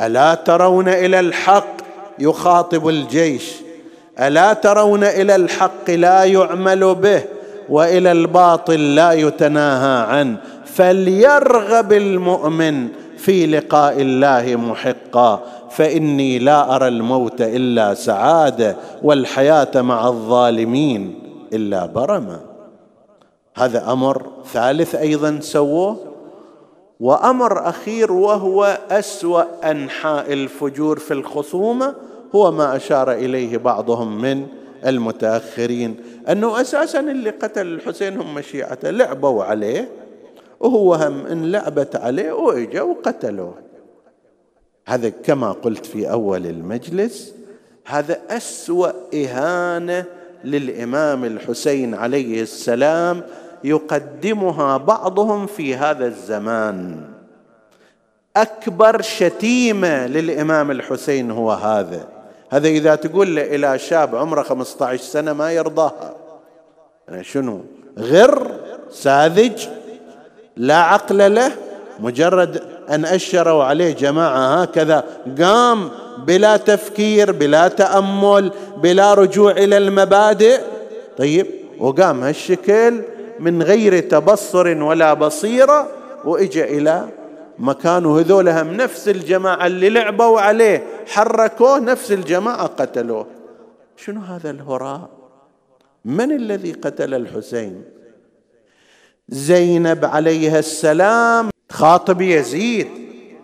ألا 0.00 0.34
ترون 0.34 0.88
إلى 0.88 1.20
الحق؟ 1.20 1.76
يخاطب 2.18 2.88
الجيش. 2.88 3.52
ألا 4.20 4.52
ترون 4.52 5.04
إلى 5.04 5.36
الحق 5.36 5.90
لا 5.90 6.24
يعمل 6.24 6.94
به 6.94 7.24
وإلى 7.68 8.12
الباطل 8.12 8.94
لا 8.94 9.12
يتناهى 9.12 10.18
عنه. 10.18 10.36
فليرغب 10.66 11.92
المؤمن 11.92 12.88
في 13.18 13.46
لقاء 13.46 14.00
الله 14.00 14.56
محقا. 14.56 15.44
فإني 15.76 16.38
لا 16.38 16.76
أرى 16.76 16.88
الموت 16.88 17.40
إلا 17.40 17.94
سعادة 17.94 18.76
والحياة 19.02 19.82
مع 19.82 20.08
الظالمين 20.08 21.18
إلا 21.52 21.86
برما 21.86 22.40
هذا 23.54 23.92
أمر 23.92 24.26
ثالث 24.52 24.94
أيضا 24.94 25.38
سووه. 25.40 25.96
وأمر 27.00 27.68
أخير 27.68 28.12
وهو 28.12 28.78
أسوأ 28.90 29.70
أنحاء 29.70 30.32
الفجور 30.32 30.98
في 30.98 31.14
الخصومة 31.14 31.94
هو 32.34 32.50
ما 32.50 32.76
أشار 32.76 33.12
إليه 33.12 33.58
بعضهم 33.58 34.20
من 34.20 34.46
المتأخرين 34.86 35.96
أنه 36.28 36.60
أساسا 36.60 37.00
اللي 37.00 37.30
قتل 37.30 37.66
الحسين 37.66 38.16
هم 38.16 38.40
شيعته 38.40 38.90
لعبوا 38.90 39.44
عليه 39.44 39.88
وهو 40.60 40.94
هم 40.94 41.26
إن 41.26 41.52
لعبت 41.52 41.96
عليه 41.96 42.32
واجا 42.32 42.82
وقتلوه. 42.82 43.54
هذا 44.86 45.08
كما 45.08 45.52
قلت 45.52 45.86
في 45.86 46.10
أول 46.10 46.46
المجلس 46.46 47.34
هذا 47.86 48.20
أسوأ 48.30 48.90
إهانة 49.14 50.04
للإمام 50.44 51.24
الحسين 51.24 51.94
عليه 51.94 52.42
السلام 52.42 53.22
يقدمها 53.64 54.76
بعضهم 54.76 55.46
في 55.46 55.76
هذا 55.76 56.06
الزمان. 56.06 57.00
أكبر 58.36 59.02
شتيمة 59.02 60.06
للإمام 60.06 60.70
الحسين 60.70 61.30
هو 61.30 61.52
هذا. 61.52 62.08
هذا 62.50 62.68
إذا 62.68 62.94
تقول 62.94 63.36
له 63.36 63.42
إلى 63.42 63.78
شاب 63.78 64.16
عمره 64.16 64.42
15 64.42 65.02
سنة 65.02 65.32
ما 65.32 65.52
يرضاها. 65.52 66.14
يعني 67.08 67.24
شنو؟ 67.24 67.60
غر 67.98 68.60
ساذج 68.90 69.66
لا 70.56 70.76
عقل 70.76 71.34
له 71.34 71.52
مجرد 72.00 72.62
أن 72.90 73.04
أشروا 73.04 73.64
عليه 73.64 73.94
جماعة 73.94 74.62
هكذا. 74.62 75.04
قام 75.40 75.90
بلا 76.26 76.56
تفكير 76.56 77.32
بلا 77.32 77.68
تأمل 77.68 78.52
بلا 78.76 79.14
رجوع 79.14 79.50
إلى 79.50 79.78
المبادئ. 79.78 80.60
طيب 81.18 81.46
وقام 81.78 82.22
هالشكل 82.22 83.02
من 83.40 83.62
غير 83.62 84.00
تبصر 84.00 84.82
ولا 84.82 85.14
بصيرة 85.14 85.88
وإجا 86.24 86.64
إلى 86.64 87.08
مكانه. 87.58 88.18
هذول 88.18 88.48
هم 88.48 88.70
نفس 88.70 89.08
الجماعة 89.08 89.66
اللي 89.66 89.90
لعبوا 89.90 90.40
عليه 90.40 90.84
حركوه 91.06 91.78
نفس 91.78 92.12
الجماعة 92.12 92.66
قتلوه. 92.66 93.26
شنو 93.96 94.20
هذا 94.20 94.50
الهراء؟ 94.50 95.08
من 96.04 96.32
الذي 96.32 96.72
قتل 96.72 97.14
الحسين؟ 97.14 97.82
زينب 99.28 100.04
عليها 100.04 100.58
السلام. 100.58 101.53
خاطب 101.74 102.20
يزيد 102.20 102.86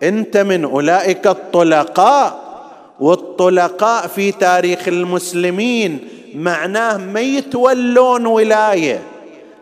أنت 0.03 0.37
من 0.37 0.63
أولئك 0.63 1.27
الطلقاء 1.27 2.39
والطلقاء 2.99 4.07
في 4.07 4.31
تاريخ 4.31 4.87
المسلمين 4.87 5.99
معناه 6.35 6.97
ما 6.97 7.19
يتولون 7.19 8.25
ولاية. 8.25 9.01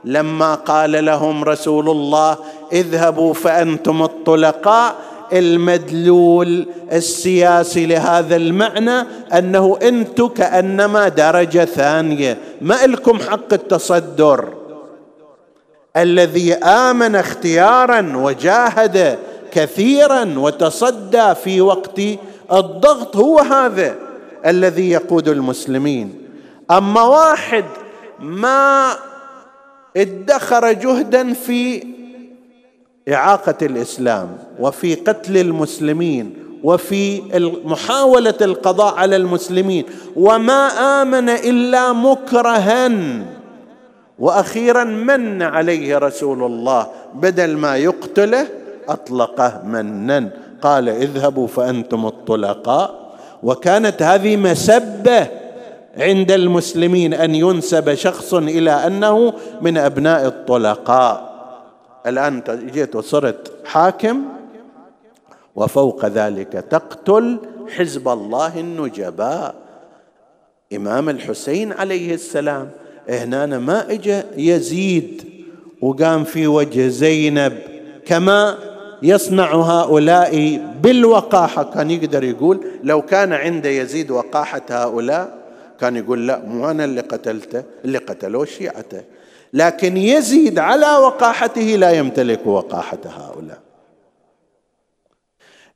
لما 0.05 0.55
قال 0.55 1.05
لهم 1.05 1.43
رسول 1.43 1.89
الله 1.89 2.37
اذهبوا 2.73 3.33
فأنتم 3.33 4.03
الطلقاء. 4.03 4.95
المدلول 5.33 6.65
السياسي 6.91 7.85
لهذا 7.85 8.35
المعنى 8.35 9.07
أنه 9.33 9.77
أنتم 9.83 10.27
كأنما 10.27 11.07
درجة 11.07 11.65
ثانية. 11.65 12.37
ما 12.61 12.85
لكم 12.85 13.19
حق 13.19 13.53
التصدر. 13.53 14.58
الذي 15.97 16.53
آمن 16.53 17.15
اختيارا 17.15 18.11
وجاهد 18.15 19.19
كثيرا 19.51 20.33
وتصدى 20.37 21.35
في 21.43 21.61
وقت 21.61 22.01
الضغط 22.51 23.15
هو 23.17 23.39
هذا 23.39 23.95
الذي 24.45 24.89
يقود 24.89 25.27
المسلمين. 25.27 26.13
أما 26.71 27.01
واحد 27.03 27.65
ما 28.19 28.91
ادخر 29.97 30.71
جهدا 30.71 31.33
في 31.33 31.83
إعاقة 33.13 33.57
الإسلام 33.61 34.37
وفي 34.59 34.95
قتل 34.95 35.37
المسلمين 35.37 36.33
وفي 36.63 37.21
محاوله 37.65 38.33
القضاء 38.41 38.95
على 38.95 39.15
المسلمين 39.15 39.85
وما 40.15 40.67
آمن 41.01 41.29
إلا 41.29 41.93
مكرها 41.93 42.91
وأخيرا 44.19 44.83
من 44.83 45.41
عليه 45.41 45.97
رسول 45.97 46.43
الله 46.43 46.87
بدل 47.13 47.57
ما 47.57 47.77
يقتله 47.77 48.47
أطلقه 48.89 49.61
منا. 49.65 50.29
قال 50.61 50.89
اذهبوا 50.89 51.47
فأنتم 51.47 52.05
الطلقاء. 52.05 53.09
وكانت 53.43 54.01
هذه 54.01 54.37
مسبة 54.37 55.27
عند 55.97 56.31
المسلمين 56.31 57.13
أن 57.13 57.35
ينسب 57.35 57.93
شخص 57.93 58.33
إلى 58.33 58.71
أنه 58.71 59.33
من 59.61 59.77
أبناء 59.77 60.27
الطلقاء. 60.27 61.29
الآن 62.07 62.43
جيت 62.73 62.95
وصرت 62.95 63.51
حاكم 63.65 64.23
وفوق 65.55 66.05
ذلك 66.05 66.51
تقتل 66.69 67.39
حزب 67.77 68.07
الله 68.07 68.59
النجباء. 68.59 69.55
إمام 70.75 71.09
الحسين 71.09 71.73
عليه 71.73 72.13
السلام. 72.13 72.69
هنا 73.09 73.59
ما 73.59 73.91
اجى 73.91 74.21
يزيد 74.37 75.23
وقام 75.81 76.23
في 76.23 76.47
وجه 76.47 76.87
زينب 76.87 77.57
كما 78.05 78.57
يصنع 79.03 79.55
هؤلاء 79.55 80.61
بالوقاحة. 80.81 81.63
كان 81.63 81.91
يقدر 81.91 82.23
يقول 82.23 82.59
لو 82.83 83.01
كان 83.01 83.33
عند 83.33 83.65
يزيد 83.65 84.11
وقاحة 84.11 84.61
هؤلاء 84.69 85.37
كان 85.79 85.95
يقول 85.95 86.27
لا 86.27 86.45
مو 86.45 86.71
أنا 86.71 86.85
اللي 86.85 87.01
قتلته 87.01 87.63
اللي 87.85 87.97
قتلوه 87.97 88.45
شيعته. 88.45 89.01
لكن 89.53 89.97
يزيد 89.97 90.59
على 90.59 90.97
وقاحته 90.97 91.61
لا 91.61 91.91
يمتلك 91.91 92.47
وقاحة 92.47 92.99
هؤلاء. 93.05 93.68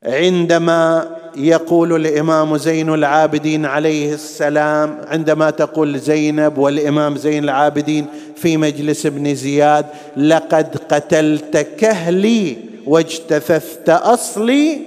عندما 0.06 1.08
يقول 1.36 1.96
الإمام 1.96 2.56
زين 2.56 2.94
العابدين 2.94 3.66
عليه 3.66 4.14
السلام 4.14 5.00
عندما 5.08 5.50
تقول 5.50 5.98
زينب 5.98 6.58
والإمام 6.58 7.16
زين 7.16 7.44
العابدين 7.44 8.06
في 8.36 8.56
مجلس 8.56 9.06
ابن 9.06 9.34
زياد 9.34 9.86
لقد 10.16 10.76
قتلت 10.76 11.56
كهلي 11.56 12.56
واجتثثت 12.86 13.88
أصلي. 13.88 14.78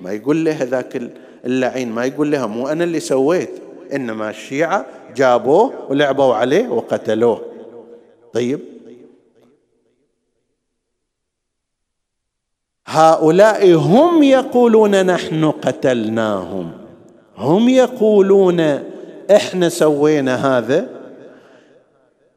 ما 0.00 0.12
يقول 0.12 0.44
له 0.44 0.52
هذاك 0.52 1.02
اللعين 1.44 1.92
ما 1.92 2.04
يقول 2.04 2.30
لها 2.32 2.46
مو 2.46 2.68
أنا 2.68 2.84
اللي 2.84 3.00
سويت 3.00 3.50
إنما 3.94 4.30
الشيعة 4.30 4.86
جابوه 5.16 5.72
ولعبوا 5.88 6.34
عليه 6.34 6.68
وقتلوه. 6.68 7.40
طيب؟ 8.32 8.73
هؤلاء 12.86 13.74
هم 13.74 14.22
يقولون 14.22 15.06
نحن 15.06 15.50
قتلناهم. 15.50 16.70
هم 17.38 17.68
يقولون 17.68 18.60
إحنا 19.30 19.68
سوينا 19.68 20.58
هذا. 20.58 20.86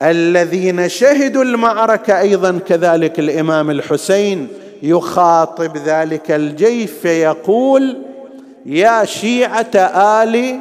الذين 0.01 0.89
شهدوا 0.89 1.43
المعركة 1.43 2.19
أيضا 2.19 2.59
كذلك 2.67 3.19
الإمام 3.19 3.69
الحسين 3.69 4.47
يخاطب 4.83 5.77
ذلك 5.77 6.31
الجيش 6.31 6.89
فيقول 6.89 7.97
يا 8.65 9.05
شيعة 9.05 9.75
آل 9.75 10.59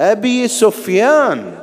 أبي 0.00 0.48
سفيان. 0.48 1.59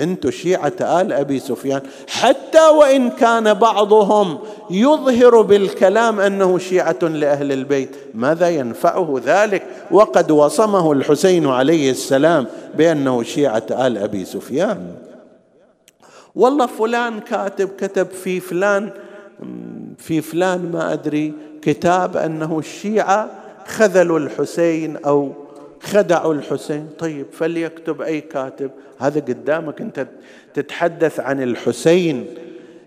أنتم 0.00 0.30
شيعة 0.30 0.72
آل 0.80 1.12
أبي 1.12 1.38
سفيان. 1.38 1.80
حتى 2.08 2.68
وإن 2.68 3.10
كان 3.10 3.54
بعضهم 3.54 4.38
يظهر 4.70 5.40
بالكلام 5.40 6.20
أنه 6.20 6.58
شيعة 6.58 6.98
لأهل 7.02 7.52
البيت 7.52 7.96
ماذا 8.14 8.48
ينفعه 8.48 9.20
ذلك؟ 9.24 9.62
وقد 9.90 10.30
وصمه 10.30 10.92
الحسين 10.92 11.46
عليه 11.46 11.90
السلام 11.90 12.46
بأنه 12.74 13.22
شيعة 13.22 13.66
آل 13.70 13.98
أبي 13.98 14.24
سفيان. 14.24 14.94
والله 16.34 16.66
فلان 16.66 17.20
كاتب 17.20 17.68
كتب 17.68 18.06
في 18.10 18.40
فلان 18.40 18.90
في 19.98 20.20
فلان 20.20 20.72
ما 20.72 20.92
أدري 20.92 21.32
كتاب 21.62 22.16
أنه 22.16 22.58
الشيعة 22.58 23.30
خذلوا 23.66 24.18
الحسين 24.18 24.96
أو 24.96 25.32
خدعوا 25.80 26.34
الحسين. 26.34 26.88
طيب 26.98 27.26
فليكتب 27.32 28.02
أي 28.02 28.20
كاتب. 28.20 28.70
هذا 28.98 29.20
قدامك. 29.20 29.80
أنت 29.80 30.06
تتحدث 30.54 31.20
عن 31.20 31.42
الحسين. 31.42 32.26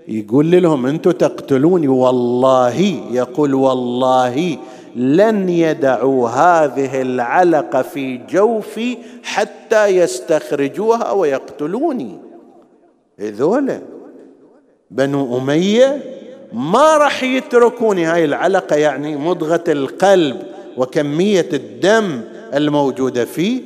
يقول 0.08 0.52
لهم 0.52 0.86
أنتم 0.86 1.12
تقتلوني. 1.12 1.88
والله 1.88 2.80
يقول 3.12 3.54
والله 3.54 4.58
لن 4.96 5.50
يدعوا 5.50 6.30
هذه 6.30 7.02
العلقة 7.02 7.82
في 7.82 8.18
جوفي 8.18 8.98
حتى 9.24 9.88
يستخرجوها 9.88 11.12
ويقتلوني. 11.12 12.18
هذولا 13.20 13.80
بنو 14.92 15.38
أمية 15.38 16.02
ما 16.54 16.98
راح 16.98 17.24
يتركوني. 17.24 18.06
هاي 18.06 18.26
العلقة 18.26 18.76
يعني 18.76 19.18
مضغة 19.18 19.64
القلب. 19.68 20.42
وكمية 20.78 21.50
الدم 21.54 22.22
الموجودة 22.54 23.26
فيه. 23.26 23.62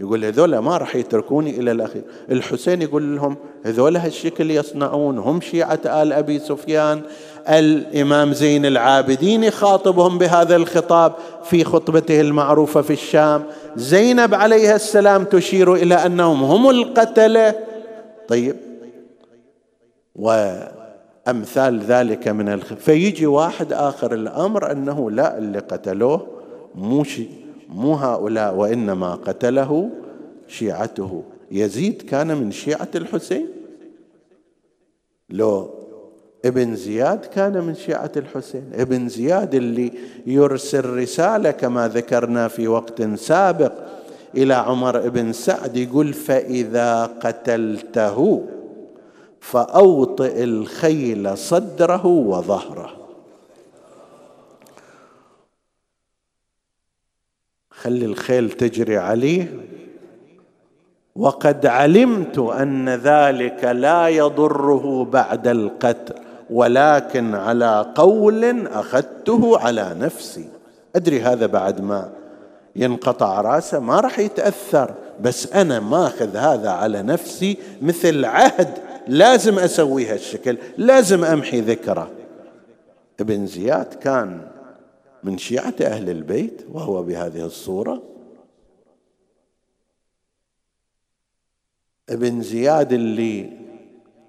يقول 0.00 0.24
هذول 0.24 0.58
ما 0.58 0.76
راح 0.76 0.96
يتركوني 0.96 1.60
إلى 1.60 1.72
الأخير. 1.72 2.02
الحسين 2.30 2.82
يقول 2.82 3.16
لهم 3.16 3.36
هذول 3.64 3.96
هالشكل 3.96 4.50
يصنعون. 4.50 5.18
هم 5.18 5.40
شيعة 5.40 5.80
آل 5.86 6.12
أبي 6.12 6.38
سفيان. 6.38 7.02
الإمام 7.48 8.32
زين 8.32 8.66
العابدين 8.66 9.44
يخاطبهم 9.44 10.18
بهذا 10.18 10.56
الخطاب 10.56 11.12
في 11.44 11.64
خطبته 11.64 12.20
المعروفة 12.20 12.82
في 12.82 12.92
الشام. 12.92 13.42
زينب 13.76 14.34
عليها 14.34 14.76
السلام 14.76 15.24
تشير 15.24 15.74
إلى 15.74 15.94
أنهم 15.94 16.42
هم 16.44 16.70
القتلة. 16.70 17.54
طيب. 18.28 18.56
وأمثال 20.16 21.80
ذلك 21.80 22.28
من 22.28 22.48
الخ... 22.48 22.74
فيجي 22.74 23.26
واحد 23.26 23.72
آخر 23.72 24.14
الأمر 24.14 24.72
أنه 24.72 25.10
لا 25.10 25.38
اللي 25.38 25.58
قتلوه 25.58 26.39
مو 26.74 27.04
مو 27.68 27.94
هؤلاء 27.94 28.54
وإنما 28.54 29.14
قتله 29.14 29.90
شيعته. 30.48 31.22
يزيد 31.50 32.02
كان 32.02 32.36
من 32.36 32.50
شيعة 32.50 32.88
الحسين؟ 32.94 33.46
لو 35.30 35.70
ابن 36.44 36.76
زياد 36.76 37.18
كان 37.18 37.64
من 37.64 37.74
شيعة 37.74 38.12
الحسين. 38.16 38.70
ابن 38.74 39.08
زياد 39.08 39.54
اللي 39.54 39.92
يرسل 40.26 40.84
رسالة 40.84 41.50
كما 41.50 41.88
ذكرنا 41.88 42.48
في 42.48 42.68
وقت 42.68 43.02
سابق 43.02 43.72
إلى 44.36 44.54
عمر 44.54 45.08
بن 45.08 45.32
سعد 45.32 45.76
يقول 45.76 46.12
فإذا 46.12 47.04
قتلته 47.04 48.46
فأوطئ 49.40 50.44
الخيل 50.44 51.38
صدره 51.38 52.06
وظهره. 52.06 52.99
خلي 57.82 58.04
الخيل 58.04 58.50
تجري 58.50 58.98
عليه. 58.98 59.52
وقد 61.16 61.66
علمت 61.66 62.38
أن 62.38 62.88
ذلك 62.88 63.64
لا 63.64 64.08
يضره 64.08 65.04
بعد 65.04 65.48
القتل 65.48 66.14
ولكن 66.50 67.34
على 67.34 67.92
قول 67.94 68.66
أخذته 68.66 69.58
على 69.58 69.96
نفسي. 70.00 70.48
أدري 70.96 71.20
هذا 71.20 71.46
بعد 71.46 71.80
ما 71.80 72.10
ينقطع 72.76 73.40
رأسه 73.40 73.78
ما 73.78 74.00
راح 74.00 74.18
يتأثر 74.18 74.94
بس 75.20 75.52
أنا 75.52 75.80
ماخذ 75.80 76.36
هذا 76.36 76.70
على 76.70 77.02
نفسي 77.02 77.56
مثل 77.82 78.24
عهد 78.24 78.78
لازم 79.08 79.58
أسوي 79.58 80.06
هالشكل 80.06 80.56
لازم 80.78 81.24
أمحي 81.24 81.60
ذكره. 81.60 82.10
ابن 83.20 83.46
زياد 83.46 83.94
كان 83.94 84.49
من 85.24 85.38
شيعة 85.38 85.74
أهل 85.80 86.10
البيت 86.10 86.66
وهو 86.72 87.02
بهذه 87.02 87.46
الصورة. 87.46 88.02
ابن 92.08 92.42
زياد 92.42 92.92
اللي 92.92 93.60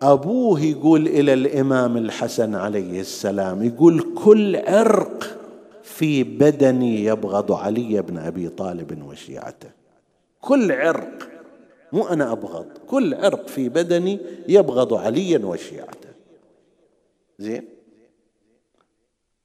أبوه 0.02 0.62
يقول 0.62 1.08
إلى 1.08 1.34
الإمام 1.34 1.98
الحسن 1.98 2.56
عليه 2.56 3.00
السلام 3.00 3.64
يقول 3.64 4.14
كل 4.24 4.56
عرق 4.56 5.38
في 5.84 6.24
بدني 6.24 7.06
يبغض 7.06 7.52
علي 7.52 8.02
بن 8.02 8.18
أبي 8.18 8.50
طالب 8.50 9.04
وشيعته. 9.04 9.70
كل 10.42 10.72
عرق 10.72 11.30
مو 11.94 12.08
أنا 12.08 12.32
أبغض 12.32 12.68
كل 12.88 13.14
عرق 13.14 13.48
في 13.48 13.70
بدني 13.70 14.20
يبغض 14.48 14.94
عليا 14.94 15.46
وشيعته. 15.46 16.10
زين؟ 17.40 17.66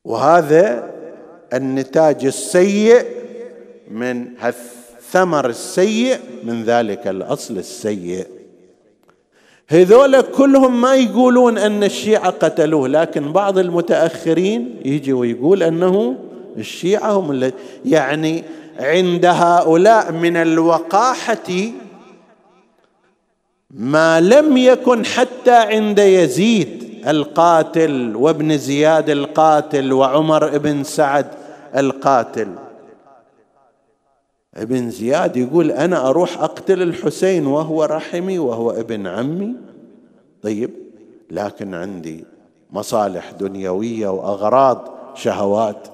وهذا 0.04 0.95
النتاج 1.54 2.24
السيء 2.24 3.04
من 3.90 4.26
الثمر 4.44 5.48
السيء 5.48 6.18
من 6.44 6.64
ذلك 6.64 7.06
الأصل 7.06 7.58
السيء. 7.58 8.26
هذول 9.68 10.20
كلهم 10.20 10.80
ما 10.80 10.94
يقولون 10.94 11.58
أن 11.58 11.84
الشيعة 11.84 12.30
قتلوه 12.30 12.88
لكن 12.88 13.32
بعض 13.32 13.58
المتأخرين 13.58 14.76
يجي 14.84 15.12
ويقول 15.12 15.62
أنه 15.62 16.16
الشيعة 16.56 17.10
هم 17.12 17.52
يعني 17.84 18.44
عند 18.78 19.24
هؤلاء 19.24 20.12
من 20.12 20.36
الوقاحة 20.36 21.72
ما 23.70 24.20
لم 24.20 24.56
يكن 24.56 25.04
حتى 25.04 25.56
عند 25.56 25.98
يزيد. 25.98 26.85
القاتل 27.06 28.16
وابن 28.16 28.58
زياد 28.58 29.10
القاتل 29.10 29.92
وعمر 29.92 30.58
بن 30.58 30.84
سعد 30.84 31.26
القاتل. 31.76 32.54
ابن 34.54 34.90
زياد 34.90 35.36
يقول 35.36 35.70
أنا 35.70 36.08
أروح 36.08 36.42
أقتل 36.42 36.82
الحسين 36.82 37.46
وهو 37.46 37.84
رحمي 37.84 38.38
وهو 38.38 38.70
ابن 38.70 39.06
عمي. 39.06 39.54
طيب 40.42 40.70
لكن 41.30 41.74
عندي 41.74 42.24
مصالح 42.70 43.30
دنيوية 43.30 44.08
وأغراض 44.08 44.88
شهوات. 45.14 45.88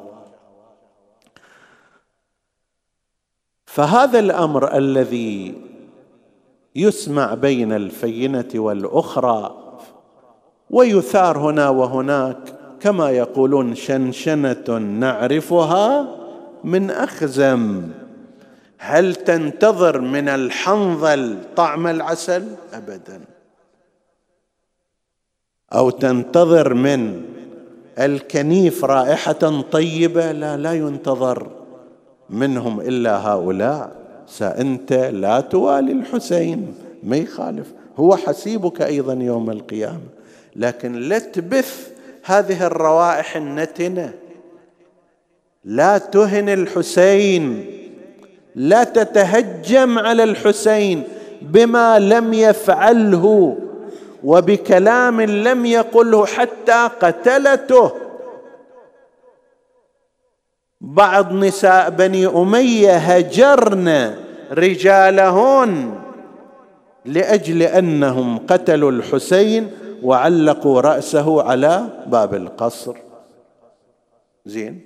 فهذا 3.67 4.19
الأمر 4.19 4.77
الذي 4.77 5.55
يسمع 6.77 7.35
بين 7.35 7.73
الفينة 7.73 8.49
والأخرى 8.55 9.62
ويثار 10.73 11.39
هنا 11.39 11.69
وهناك 11.69 12.39
كما 12.81 13.11
يقولون 13.11 13.75
شنشنة 13.75 14.79
نعرفها 14.79 16.09
من 16.65 16.91
أخزم. 16.91 17.83
هل 18.79 19.15
تنتظر 19.15 20.01
من 20.01 20.29
الحنظل 20.29 21.39
طعم 21.57 21.87
العسل؟ 21.87 22.45
ابدا. 22.73 23.21
أو 25.73 25.91
تنتظر 25.91 26.75
من 26.75 27.23
الكنيف 27.99 28.85
رائحة 28.85 29.61
طيبة؟ 29.61 30.33
لا 30.33 30.57
لا 30.57 30.73
ينتظر 30.73 31.51
منهم 32.31 32.81
إلا 32.81 33.29
هؤلاء. 33.29 33.93
سأنت 34.27 34.93
لا 34.93 35.41
توالي 35.41 35.93
الحسين 35.93 36.75
ما 37.03 37.17
يخالف. 37.17 37.73
هو 37.97 38.17
حسيبك 38.17 38.83
أيضا 38.83 39.15
يوم 39.15 39.51
القيامة. 39.51 40.22
لكن 40.57 40.93
لا 40.93 41.19
تبث 41.19 41.89
هذه 42.25 42.67
الروائح 42.67 43.37
النتنة. 43.37 44.13
لا 45.65 45.99
تهن 45.99 46.49
الحسين. 46.49 47.67
لا 48.55 48.85
تتهجم 48.85 49.99
على 49.99 50.23
الحسين 50.23 51.03
بما 51.43 51.99
لم 51.99 52.35
يفعله 52.35 53.57
وبكلام 54.25 55.21
لم 55.21 55.67
يقله 55.67 56.27
حتى 56.27 56.89
قتلته. 57.01 57.93
بعض 60.81 61.33
نساء 61.33 61.91
بني 61.91 62.27
أمية 62.27 62.97
هجرن 62.97 64.15
رجالهن 64.53 65.95
لأجل 67.05 67.63
أنهم 67.63 68.39
قتلوا 68.39 68.91
الحسين 68.91 69.71
وعلقوا 70.03 70.81
رأسه 70.81 71.43
على 71.43 71.83
باب 72.07 72.35
القصر. 72.35 72.97
زين. 74.47 74.81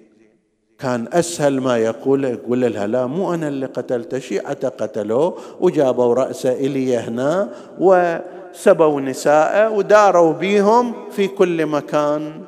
كان 0.79 1.09
أسهل 1.12 1.61
ما 1.61 1.79
يقول 1.79 2.25
يقول 2.25 2.61
لها 2.61 2.87
لا 2.87 3.07
مو 3.07 3.35
أنا 3.35 3.49
اللي 3.49 3.67
قتلت 3.67 4.19
شيعة 4.19 4.69
قتلوه. 4.69 5.39
وجابوا 5.61 6.14
راسه 6.14 6.53
إلي 6.53 6.97
هنا 6.97 7.49
وسبوا 7.79 9.01
نساءه 9.01 9.71
وداروا 9.71 10.33
بهم 10.33 11.11
في 11.11 11.29
كل 11.29 11.67
مكان. 11.67 12.45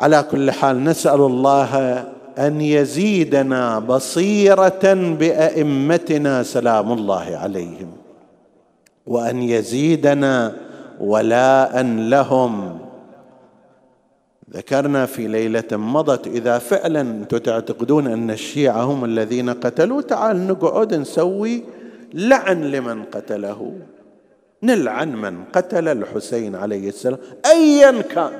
على 0.00 0.22
كل 0.30 0.50
حال 0.50 0.84
نسأل 0.84 1.20
الله 1.20 2.04
أن 2.38 2.60
يزيدنا 2.60 3.78
بصيرة 3.78 4.94
بأئمتنا 4.94 6.42
سلام 6.42 6.92
الله 6.92 7.36
عليهم. 7.36 7.97
وأن 9.08 9.42
يزيدنا 9.42 10.56
ولاء 11.00 11.82
لهم. 11.82 12.78
ذكرنا 14.54 15.06
في 15.06 15.26
ليلة 15.26 15.64
مضت 15.72 16.26
إذا 16.26 16.58
فعلا 16.58 17.00
أنتم 17.00 17.38
تعتقدون 17.38 18.06
أن 18.06 18.30
الشيعة 18.30 18.82
هم 18.82 19.04
الذين 19.04 19.50
قتلوا. 19.50 20.02
تعال 20.02 20.46
نقعد 20.46 20.94
نسوي 20.94 21.64
لعن 22.14 22.64
لمن 22.64 23.02
قتله. 23.02 23.72
نلعن 24.62 25.16
من 25.16 25.44
قتل 25.52 25.88
الحسين 25.88 26.54
عليه 26.54 26.88
السلام. 26.88 27.18
ايا 27.46 28.02
كان. 28.02 28.30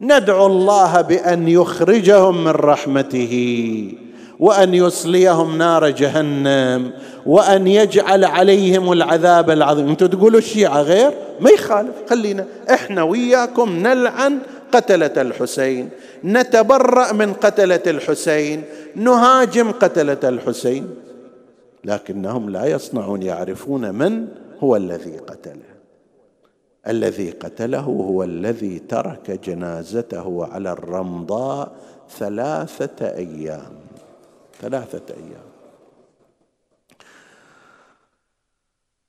ندعو 0.00 0.46
الله 0.46 1.00
بأن 1.00 1.48
يخرجهم 1.48 2.44
من 2.44 2.50
رحمته. 2.50 3.34
وأن 4.38 4.74
يصليهم 4.74 5.58
نار 5.58 5.90
جهنم 5.90 6.92
وأن 7.26 7.66
يجعل 7.66 8.24
عليهم 8.24 8.92
العذاب 8.92 9.50
العظيم. 9.50 9.88
أنتم 9.88 10.06
تقولوا 10.06 10.38
الشيعة 10.38 10.82
غير؟ 10.82 11.12
ما 11.40 11.50
يخالف. 11.50 11.94
خلينا 12.10 12.44
إحنا 12.70 13.02
وياكم 13.02 13.76
نلعن 13.76 14.38
قتلة 14.72 15.22
الحسين 15.22 15.88
نتبرأ 16.24 17.12
من 17.12 17.32
قتلة 17.32 17.82
الحسين 17.86 18.62
نهاجم 18.94 19.70
قتلة 19.70 20.28
الحسين. 20.28 20.88
لكنهم 21.84 22.50
لا 22.50 22.64
يصنعون 22.66 23.22
يعرفون 23.22 23.94
من 23.94 24.26
هو 24.60 24.76
الذي 24.76 25.16
قتله. 25.16 25.76
الذي 26.88 27.30
قتله 27.30 27.80
هو 27.80 28.22
الذي 28.22 28.78
ترك 28.78 29.40
جنازته 29.44 30.48
على 30.52 30.72
الرمضاء 30.72 31.72
ثلاثة 32.18 33.06
أيام. 33.06 33.85
ثلاثة 34.60 35.14
أيام. 35.14 35.46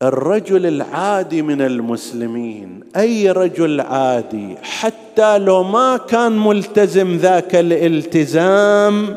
الرجل 0.01 0.65
العادي 0.65 1.41
من 1.41 1.61
المسلمين 1.61 2.79
أي 2.95 3.31
رجل 3.31 3.81
عادي 3.81 4.55
حتى 4.61 5.37
لو 5.37 5.63
ما 5.63 5.97
كان 5.97 6.39
ملتزم 6.39 7.17
ذاك 7.17 7.55
الالتزام 7.55 9.15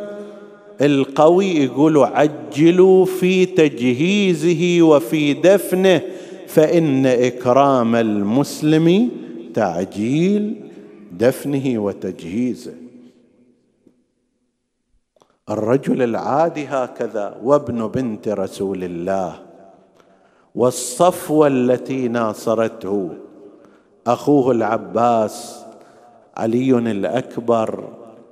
القوي 0.80 1.46
يقول 1.46 1.98
عجلوا 1.98 3.04
في 3.04 3.46
تجهيزه 3.46 4.82
وفي 4.82 5.34
دفنه 5.34 6.00
فإن 6.46 7.06
إكرام 7.06 7.94
المسلم 7.96 9.10
تعجيل 9.54 10.54
دفنه 11.12 11.78
وتجهيزه. 11.78 12.72
الرجل 15.50 16.02
العادي 16.02 16.66
هكذا 16.66 17.36
وابن 17.44 17.88
بنت 17.88 18.28
رسول 18.28 18.84
الله. 18.84 19.32
والصفوة 20.54 21.46
التي 21.46 22.08
ناصرته 22.08 23.10
أخوه 24.06 24.52
العباس 24.52 25.64
علي 26.36 26.78
الأكبر 26.78 27.84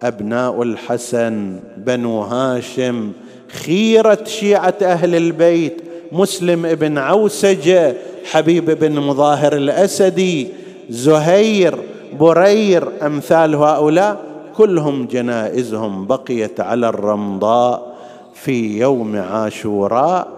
أبناء 0.02 0.62
الحسن 0.62 1.60
بنو 1.76 2.20
هاشم 2.20 3.12
خيرة 3.48 4.18
شيعة 4.24 4.74
أهل 4.82 5.14
البيت 5.14 5.82
مسلم 6.12 6.66
ابن 6.66 6.98
عوسجة 6.98 7.96
حبيب 8.24 8.70
بن 8.70 9.00
مظاهر 9.00 9.56
الأسدي 9.56 10.48
زهير 10.90 11.78
برير 12.20 13.06
أمثال 13.06 13.54
هؤلاء. 13.54 14.27
كلهم 14.58 15.06
جنائزهم 15.06 16.06
بقيت 16.06 16.60
على 16.60 16.88
الرمضاء 16.88 17.96
في 18.34 18.78
يوم 18.78 19.16
عاشوراء 19.16 20.28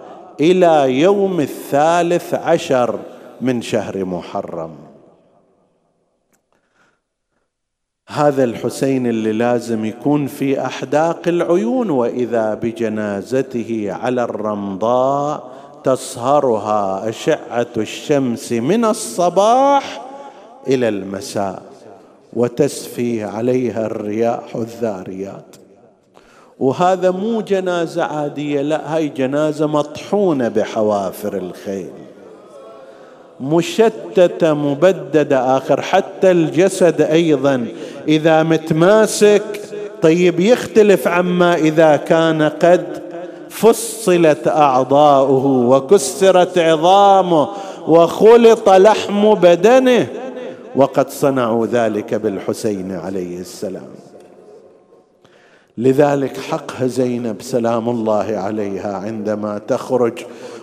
إلى 0.40 1.00
يوم 1.00 1.40
الثالث 1.40 2.34
عشر 2.34 2.98
من 3.40 3.62
شهر 3.62 4.04
محرم. 4.04 4.70
هذا 8.08 8.44
الحسين 8.44 9.06
اللي 9.06 9.32
لازم 9.32 9.84
يكون 9.84 10.26
في 10.26 10.66
أحداق 10.66 11.28
العيون 11.28 11.90
وإذا 11.90 12.54
بجنازته 12.54 13.88
على 13.90 14.22
الرمضاء 14.22 15.50
تصهرها 15.84 17.08
أشعة 17.08 17.72
الشمس 17.76 18.52
من 18.52 18.84
الصباح 18.84 20.06
إلى 20.68 20.88
المساء. 20.88 21.69
وتسفي 22.32 23.24
عليها 23.24 23.86
الرياح 23.86 24.56
الذاريات. 24.56 25.56
وهذا 26.60 27.10
مو 27.10 27.40
جنازة 27.40 28.02
عادية 28.04 28.62
لا 28.62 28.96
هاي 28.96 29.08
جنازة 29.08 29.66
مطحونة 29.66 30.48
بحوافر 30.48 31.36
الخيل. 31.36 31.90
مشتتة 33.40 34.54
مبددة 34.54 35.56
آخر 35.56 35.82
حتى 35.82 36.30
الجسد 36.30 37.00
أيضا. 37.00 37.66
إذا 38.08 38.42
متماسك 38.42 39.60
طيب 40.02 40.40
يختلف 40.40 41.08
عما 41.08 41.54
إذا 41.54 41.96
كان 41.96 42.42
قد 42.42 43.02
فصلت 43.50 44.48
أعضاؤه 44.48 45.46
وكسرت 45.46 46.58
عظامه 46.58 47.48
وخلط 47.88 48.68
لحم 48.70 49.34
بدنه. 49.34 50.06
وقد 50.76 51.10
صنعوا 51.10 51.66
ذلك 51.66 52.14
بالحسين 52.14 52.92
عليه 52.92 53.40
السلام. 53.40 53.88
لذلك 55.78 56.36
حقها 56.36 56.86
زينب 56.86 57.42
سلام 57.42 57.88
الله 57.88 58.36
عليها 58.36 58.96
عندما 58.96 59.60
تخرج 59.68 60.18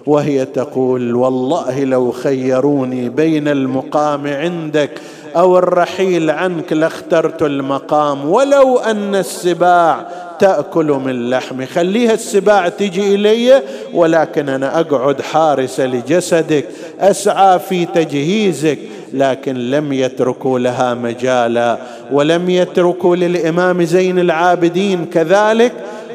وهي 0.08 0.46
تقول 0.46 1.16
والله 1.16 1.84
لو 1.84 2.12
خيروني 2.12 3.10
بين 3.10 3.48
المقام 3.48 4.28
عندك 4.28 4.92
أو 5.36 5.58
الرحيل 5.58 6.30
عنك 6.30 6.74
لاخترت 6.74 7.42
المقام 7.42 8.30
ولو 8.30 8.78
أن 8.78 9.16
السباع 9.16 10.08
تأكل 10.40 10.86
من 10.86 11.30
لحمي. 11.30 11.66
خليها 11.66 12.14
السباع 12.14 12.70
تجي 12.70 13.16
إلي 13.16 13.62
ولكن 13.94 14.50
أنا 14.50 14.80
أقعد 14.80 15.22
حارسه 15.22 15.86
لجسدك 15.86 16.66
أسعى 17.00 17.60
في 17.60 17.86
تجهيزك 17.86 18.80
لكن 19.14 19.72
لم 19.72 19.94
يتركوا 19.94 20.60
لها 20.60 20.94
مجالا 20.94 21.78
ولم 22.12 22.50
يتركوا 22.50 23.16
للإمام 23.16 23.84
زين 23.84 24.20
العابدين 24.20 25.06
كذلك 25.06 25.72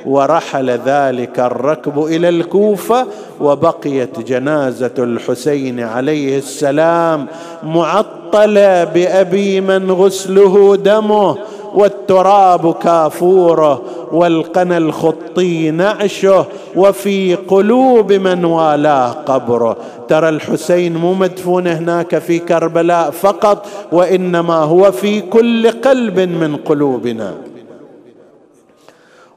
ورحل 0.07 0.70
ذلك 0.70 1.40
الركب 1.40 2.05
إلى 2.05 2.28
الكوفة 2.28 3.07
وبقيت 3.40 4.20
جنازة 4.20 4.95
الحسين 4.99 5.80
عليه 5.80 6.38
السلام 6.38 7.26
معطلة 7.62 8.84
بأبي 8.84 9.61
من 9.61 9.90
غسله 9.90 10.76
دمه. 10.76 11.38
والتراب 11.74 12.74
كافوره 12.74 13.82
والقنا 14.12 14.76
الخطي 14.78 15.70
نعشه 15.70 16.46
وفي 16.76 17.34
قلوب 17.34 18.12
من 18.12 18.44
والاه 18.44 19.10
قبره. 19.10 19.76
ترى 20.08 20.28
الحسين 20.28 20.96
مو 20.96 21.14
مدفون 21.14 21.66
هناك 21.66 22.18
في 22.18 22.38
كربلاء 22.38 23.10
فقط 23.10 23.66
وإنما 23.92 24.54
هو 24.54 24.92
في 24.92 25.20
كل 25.20 25.70
قلب 25.70 26.20
من 26.20 26.56
قلوبنا. 26.56 27.34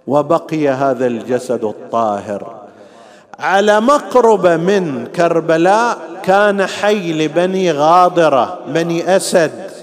وبقي 0.07 0.67
هذا 0.67 1.07
الجسد 1.07 1.63
الطاهر. 1.63 2.55
على 3.39 3.79
مقربه 3.81 4.57
من 4.57 5.07
كربلاء 5.15 5.97
كان 6.23 6.65
حي 6.65 7.13
لبني 7.13 7.71
غاضره 7.71 8.59
بني 8.67 9.15
أسد. 9.15 9.74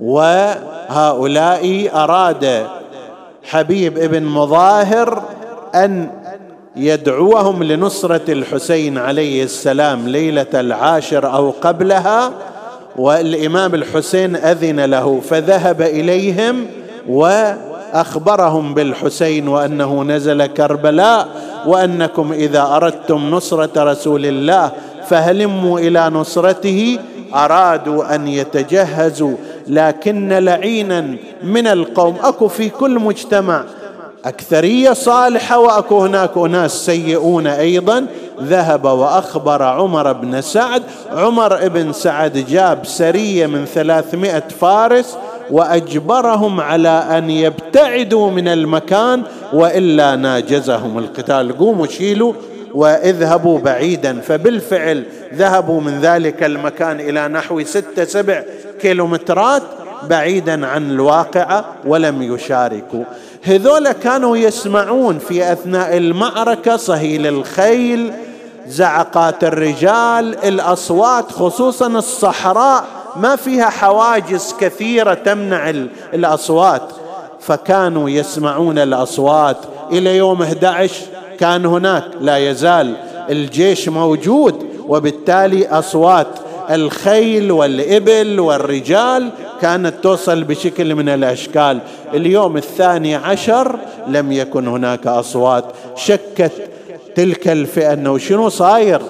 وهؤلاء 0.00 1.90
أراد 1.94 2.66
حبيب 3.42 3.98
ابن 3.98 4.22
مظاهر 4.22 5.22
أن 5.74 6.10
يدعوهم 6.76 7.62
لنصرة 7.62 8.32
الحسين 8.32 8.98
عليه 8.98 9.44
السلام 9.44 10.08
ليلة 10.08 10.46
العاشر 10.54 11.34
أو 11.34 11.50
قبلها 11.50 12.32
والإمام 12.96 13.74
الحسين 13.74 14.36
أذن 14.36 14.80
له 14.80 15.20
فذهب 15.30 15.82
إليهم 15.82 16.66
وأخبرهم 17.08 18.74
بالحسين 18.74 19.48
وأنه 19.48 20.02
نزل 20.04 20.46
كربلاء 20.46 21.28
وأنكم 21.66 22.32
إذا 22.32 22.62
أردتم 22.62 23.30
نصرة 23.30 23.92
رسول 23.92 24.26
الله 24.26 24.72
فهلموا 25.08 25.80
إلى 25.80 26.10
نصرته 26.10 26.98
أرادوا 27.34 28.14
أن 28.14 28.28
يتجهزوا 28.28 29.34
لكن 29.68 30.32
لعينا 30.32 31.16
من 31.42 31.66
القوم. 31.66 32.16
أكو 32.22 32.48
في 32.48 32.68
كل 32.68 32.98
مجتمع 32.98 33.64
أكثرية 34.24 34.92
صالحة 34.92 35.58
وأكو 35.58 36.00
هناك 36.00 36.30
أناس 36.36 36.72
سيئون 36.86 37.46
أيضا. 37.46 38.06
ذهب 38.42 38.84
وأخبر 38.84 39.62
عمر 39.62 40.12
بن 40.12 40.40
سعد. 40.40 40.82
عمر 41.12 41.68
بن 41.68 41.92
سعد 41.92 42.44
جاب 42.50 42.86
سرية 42.86 43.46
من 43.46 43.64
ثلاثمائة 43.64 44.48
فارس 44.60 45.16
وأجبرهم 45.50 46.60
على 46.60 46.88
أن 46.88 47.30
يبتعدوا 47.30 48.30
من 48.30 48.48
المكان 48.48 49.22
وإلا 49.52 50.16
ناجزهم 50.16 50.98
القتال. 50.98 51.58
قوموا 51.58 51.86
شيلوا 51.86 52.32
وإذهبوا 52.74 53.58
بعيدا 53.58 54.20
فبالفعل 54.20 55.04
ذهبوا 55.34 55.80
من 55.80 56.00
ذلك 56.00 56.42
المكان 56.42 57.00
إلى 57.00 57.28
نحو 57.28 57.62
ستة 57.64 58.04
سبع 58.04 58.42
كيلومترات 58.80 59.62
بعيدا 60.08 60.66
عن 60.66 60.90
الواقعة 60.90 61.64
ولم 61.84 62.22
يشاركوا. 62.22 63.04
هذول 63.42 63.92
كانوا 63.92 64.36
يسمعون 64.36 65.18
في 65.18 65.52
أثناء 65.52 65.96
المعركة 65.96 66.76
صهيل 66.76 67.26
الخيل 67.26 68.12
زعقات 68.66 69.44
الرجال 69.44 70.44
الأصوات 70.44 71.32
خصوصا 71.32 71.86
الصحراء 71.86 72.84
ما 73.16 73.36
فيها 73.36 73.70
حواجز 73.70 74.54
كثيرة 74.60 75.14
تمنع 75.14 75.70
الأصوات. 76.14 76.82
فكانوا 77.40 78.10
يسمعون 78.10 78.78
الأصوات 78.78 79.56
إلى 79.92 80.16
يوم 80.16 80.42
11 80.42 80.94
كان 81.40 81.66
هناك. 81.66 82.04
لا 82.20 82.36
يزال 82.36 82.94
الجيش 83.30 83.88
موجود 83.88 84.66
وبالتالي 84.88 85.68
أصوات 85.68 86.26
الخيل 86.70 87.52
والإبل 87.52 88.40
والرجال 88.40 89.30
كانت 89.60 89.94
توصل 90.02 90.44
بشكل 90.44 90.94
من 90.94 91.08
الأشكال. 91.08 91.78
اليوم 92.14 92.56
الثاني 92.56 93.14
عشر 93.14 93.78
لم 94.08 94.32
يكن 94.32 94.68
هناك 94.68 95.06
أصوات. 95.06 95.64
شكت 95.96 96.52
تلك 97.14 97.48
الفئة 97.48 97.92
أنه 97.92 98.18
شنو 98.18 98.48
صاير؟ 98.48 99.02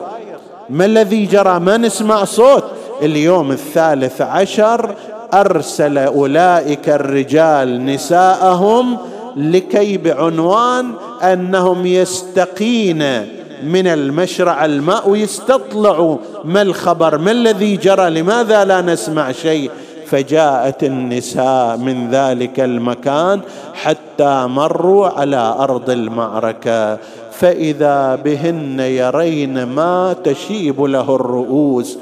ما 0.70 0.84
الذي 0.84 1.26
جرى؟ 1.26 1.58
ما 1.60 1.76
نسمع 1.76 2.24
صوت. 2.24 2.64
اليوم 3.02 3.50
الثالث 3.50 4.20
عشر 4.20 4.94
أرسل 5.34 5.98
أولئك 5.98 6.88
الرجال 6.88 7.86
نساءهم 7.86 8.98
لكي 9.36 9.96
بعنوان 9.96 10.92
أنهم 11.22 11.86
يستقين 11.86 12.98
من 13.64 13.86
المشرع 13.86 14.64
الماء 14.64 15.08
ويستطلعوا 15.08 16.16
ما 16.44 16.62
الخبر 16.62 17.18
ما 17.18 17.30
الذي 17.30 17.76
جرى 17.76 18.10
لماذا 18.10 18.64
لا 18.64 18.80
نسمع 18.80 19.32
شيء؟ 19.32 19.70
فجاءت 20.06 20.84
النساء 20.84 21.76
من 21.76 22.10
ذلك 22.10 22.60
المكان 22.60 23.40
حتى 23.74 24.46
مروا 24.46 25.08
على 25.08 25.54
أرض 25.58 25.90
المعركة 25.90 26.98
فإذا 27.32 28.14
بهن 28.14 28.80
يرين 28.80 29.62
ما 29.62 30.16
تشيب 30.24 30.82
له 30.82 31.14
الرؤوس. 31.14 31.98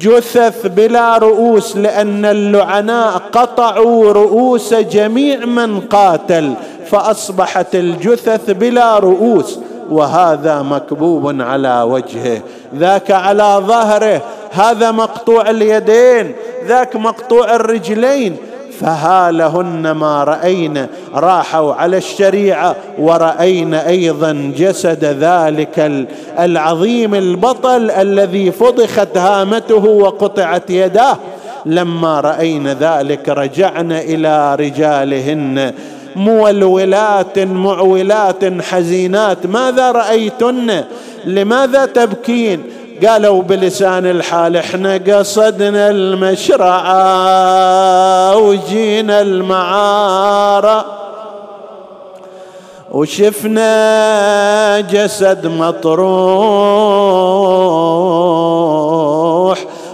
جثث 0.00 0.66
بلا 0.66 1.18
رؤوس 1.18 1.76
لأن 1.76 2.24
اللعناء 2.24 3.22
قطعوا 3.32 4.12
رؤوس 4.12 4.74
جميع 4.74 5.44
من 5.44 5.80
قاتل 5.80 6.54
فأصبحت 6.86 7.74
الجثث 7.74 8.50
بلا 8.50 8.98
رؤوس 8.98 9.58
وهذا 9.90 10.62
مكبوب 10.62 11.40
على 11.40 11.82
وجهه 11.82 12.40
ذاك 12.74 13.10
على 13.10 13.62
ظهره 13.66 14.22
هذا 14.50 14.90
مقطوع 14.90 15.50
اليدين 15.50 16.32
ذاك 16.66 16.96
مقطوع 16.96 17.54
الرجلين 17.54 18.36
فهالهن 18.80 19.90
ما 19.90 20.24
رأين 20.24 20.86
راحوا 21.14 21.74
على 21.74 21.96
الشريعة 21.96 22.76
ورأين 22.98 23.74
أيضا 23.74 24.52
جسد 24.56 25.04
ذلك 25.04 26.06
العظيم 26.38 27.14
البطل 27.14 27.90
الذي 27.90 28.50
فضخت 28.52 29.18
هامته 29.18 29.84
وقطعت 29.84 30.70
يداه. 30.70 31.16
لما 31.66 32.20
رأين 32.20 32.68
ذلك 32.68 33.28
رجعن 33.28 33.92
إلى 33.92 34.54
رجالهن. 34.54 35.72
مولولات 36.16 37.38
معولات 37.38 38.62
حزينات 38.62 39.46
ماذا 39.46 39.92
رأيتن؟ 39.92 40.84
لماذا 41.24 41.86
تبكين؟ 41.86 42.62
قالوا 43.06 43.42
بلسان 43.42 44.06
الحال 44.06 44.56
إحنا 44.56 45.00
قصدنا 45.08 45.90
المشرعة 45.90 46.96
وجينا 48.36 49.20
المعارة. 49.20 50.84
وشفنا 52.90 54.80
جسد 54.80 55.46
مطروح 55.46 56.08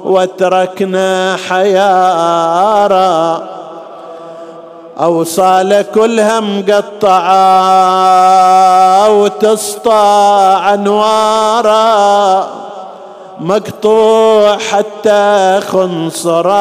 وتركنا 0.04 1.36
حيارى 1.48 3.42
أوصال 5.00 5.84
كلها 5.94 6.40
مقطعة 6.40 7.24
وتسطع 9.10 10.74
أنوارا. 10.74 12.63
مقطوع 13.40 14.58
حتى 14.58 15.60
خنصرا. 15.66 16.54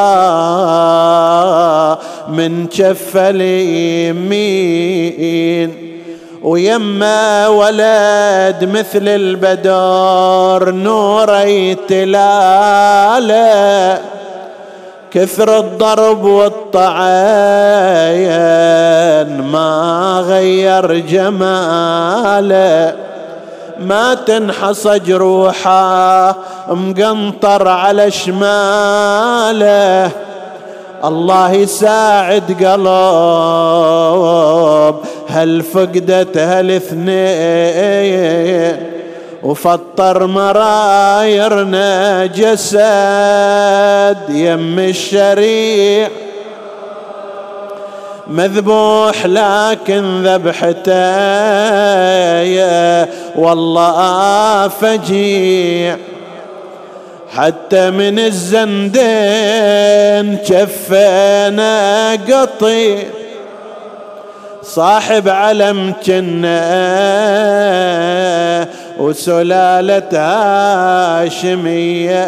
من 2.27 2.67
جف 2.67 3.17
اليمين 3.17 4.33
ويما 6.43 7.47
ولد 7.47 8.69
مثل 8.73 9.07
البدر 9.07 10.71
نور 10.71 11.43
تلاله 11.87 13.33
كثر 15.11 15.59
الضرب 15.59 16.23
والطعين 16.25 16.93
ما 19.41 20.23
غير 20.27 20.99
جماله. 20.99 22.95
ما 23.79 24.13
تنحصى 24.13 24.99
جروحه 24.99 26.35
مقنطر 26.69 27.67
على 27.67 28.11
شماله. 28.11 30.11
الله 31.03 31.51
يساعد 31.51 32.63
قلب 32.63 34.95
هل 35.29 35.61
فقدت 35.61 36.37
هالاثنين؟ 36.37 37.13
وفطر 39.43 40.27
مرايرنا 40.27 42.25
جسد 42.25 44.17
يم 44.29 44.79
الشريع 44.79 46.09
مذبوح 48.27 49.25
لكن 49.25 50.23
ذبحته 50.23 50.93
والله 53.35 54.67
فجيع. 54.67 55.97
حتى 57.35 57.91
من 57.91 58.19
الزندين 58.19 59.03
شفينا 60.45 62.11
قطيع 62.11 63.03
صاحب 64.63 65.29
علم 65.29 65.93
جنة 66.05 66.63
وسلالة 68.97 70.09
هاشمية. 71.23 72.25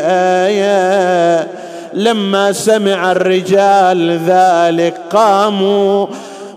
لما 1.96 2.52
سمع 2.52 3.12
الرجال 3.12 4.20
ذلك 4.28 5.02
قاموا 5.12 6.08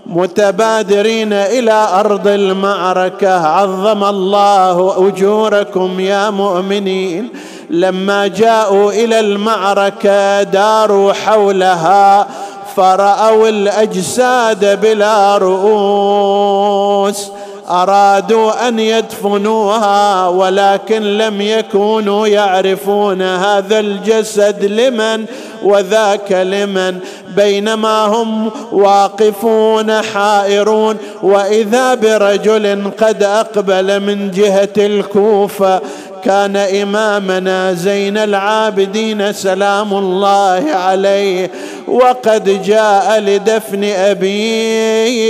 متبادرين 0.05 1.33
إلى 1.33 1.87
أرض 1.93 2.27
المعركة. 2.27 3.47
عظم 3.47 4.03
الله 4.03 5.07
أجوركم 5.07 5.99
يا 5.99 6.29
مؤمنين. 6.29 7.29
لما 7.69 8.27
جاءوا 8.27 8.91
إلى 8.91 9.19
المعركة 9.19 10.43
داروا 10.43 11.13
حولها 11.13 12.27
فرأوا 12.75 13.49
الأجساد 13.49 14.81
بلا 14.81 15.37
رؤوس. 15.37 17.31
أرادوا 17.71 18.67
أن 18.67 18.79
يدفنوها 18.79 20.27
ولكن 20.27 21.17
لم 21.17 21.41
يكونوا 21.41 22.27
يعرفون 22.27 23.21
هذا 23.21 23.79
الجسد 23.79 24.65
لمن 24.65 25.25
وذاك 25.63 26.31
لمن. 26.31 26.99
بينما 27.35 28.05
هم 28.05 28.51
واقفون 28.71 30.01
حائرون 30.01 30.97
وإذا 31.23 31.93
برجل 31.93 32.91
قد 32.99 33.23
أقبل 33.23 33.99
من 33.99 34.31
جهة 34.31 34.73
الكوفة 34.77 35.81
كان 36.25 36.55
إمامنا 36.55 37.73
زين 37.73 38.17
العابدين 38.17 39.33
سلام 39.33 39.93
الله 39.93 40.63
عليه. 40.71 41.51
وقد 41.87 42.63
جاء 42.63 43.19
لدفن 43.19 43.83
أبيه. 43.83 45.29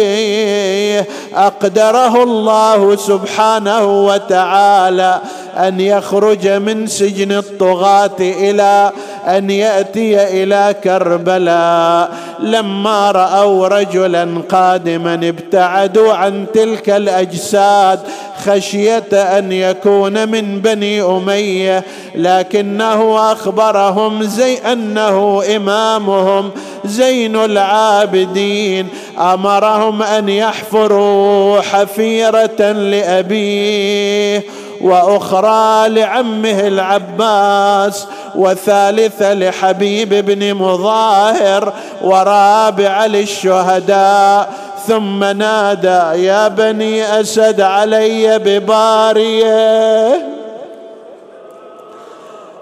أقدره 1.36 2.24
الله 2.24 2.96
سبحانه 2.96 4.06
وتعالى 4.06 5.22
أن 5.58 5.80
يخرج 5.80 6.48
من 6.48 6.88
سجن 6.88 7.32
الطغاة 7.32 8.18
إلى 8.20 8.92
أن 9.38 9.50
يأتي 9.50 10.44
إلى 10.44 10.76
كربلاء. 10.84 12.12
لما 12.40 13.12
رأوا 13.12 13.68
رجلا 13.68 14.42
قادما 14.50 15.14
ابتعدوا 15.14 16.14
عن 16.14 16.46
تلك 16.54 16.90
الأجساد 16.90 18.00
خشية 18.46 19.14
أن 19.14 19.52
يكون 19.52 20.30
من 20.30 20.60
بني 20.62 21.02
أمية. 21.02 21.84
لكنه 22.16 23.32
أخبرهم 23.32 24.24
زي 24.24 24.58
أنه 24.58 25.44
إمامهم 25.56 26.52
زين 26.86 27.36
العابدين. 27.36 28.88
أمرهم 29.20 30.04
أن 30.04 30.30
يحفروا 30.30 31.62
حفيرة 31.62 32.72
لأبيه. 32.72 34.44
وأخرى 34.82 35.90
لعمه 35.90 36.68
العباس 36.68 38.08
وثالثه 38.36 39.34
لحبيب 39.34 40.14
بن 40.26 40.54
مظاهر 40.54 41.74
ورابعه 42.02 43.08
للشهداء. 43.08 44.54
ثم 44.88 45.24
نادى 45.24 46.24
يا 46.26 46.48
بني 46.48 47.20
أسد 47.22 47.62
علي 47.62 48.40
بباريه. 48.40 50.16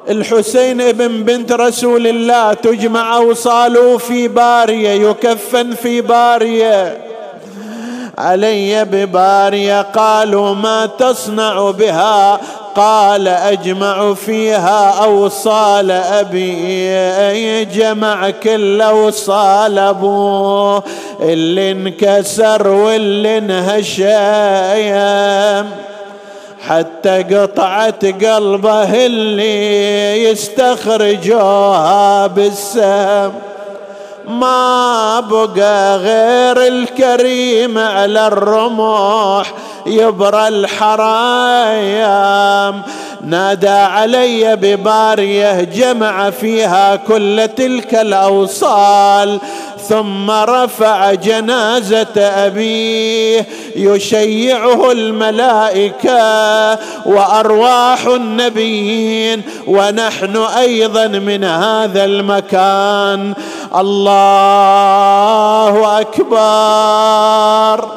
الحسين 0.10 0.82
ابن 0.82 1.24
بنت 1.24 1.52
رسول 1.52 2.08
الله 2.08 2.54
تجمع 2.54 3.18
أوصاله 3.18 3.98
في 3.98 4.28
باريه 4.28 5.10
يكفن 5.10 5.74
في 5.74 6.02
باريه. 6.02 7.07
علي 8.18 8.86
بباريه 8.86 9.82
قالوا 9.82 10.56
ما 10.56 10.86
تصنع 10.86 11.72
بها؟ 11.72 12.40
قال 12.76 13.28
أجمع 13.28 14.14
فيها 14.14 15.04
أوصال 15.04 15.92
أبي 15.92 17.66
جمع 17.66 18.30
كل 18.30 18.82
أوصال 18.82 19.80
ابوه 19.80 20.84
اللي 21.22 21.72
انكسر 21.72 22.68
واللي 22.68 23.38
انهشم. 23.38 24.08
حتى 26.68 27.24
قطعة 27.24 28.12
قلبه 28.12 29.06
اللي 29.06 30.24
يستخرجوها 30.24 32.28
بالسم. 32.28 33.32
ما 34.28 35.20
بقى 35.20 35.98
غير 35.98 36.68
الكريم 36.68 37.78
على 37.78 38.28
الرمح 38.28 39.54
يبرى 39.86 40.48
الحرايام 40.48 42.82
نادى 43.22 43.70
علي 43.70 44.56
ببارية 44.56 45.62
جمع 45.62 46.30
فيها 46.30 46.96
كل 46.96 47.50
تلك 47.56 47.96
الأوصال. 47.96 49.40
ثم 49.90 50.32
رفع 50.32 51.14
جنازة 51.14 52.18
أبيه 52.18 53.48
يشيعه 53.76 54.92
الملائكة 54.92 56.80
وأرواح 57.06 58.06
النبيين 58.06 59.42
ونحن 59.68 60.38
أيضا 60.38 61.08
من 61.08 61.44
هذا 61.44 62.06
المكان. 62.06 63.34
الله 63.76 64.42
أكبر. 66.02 67.90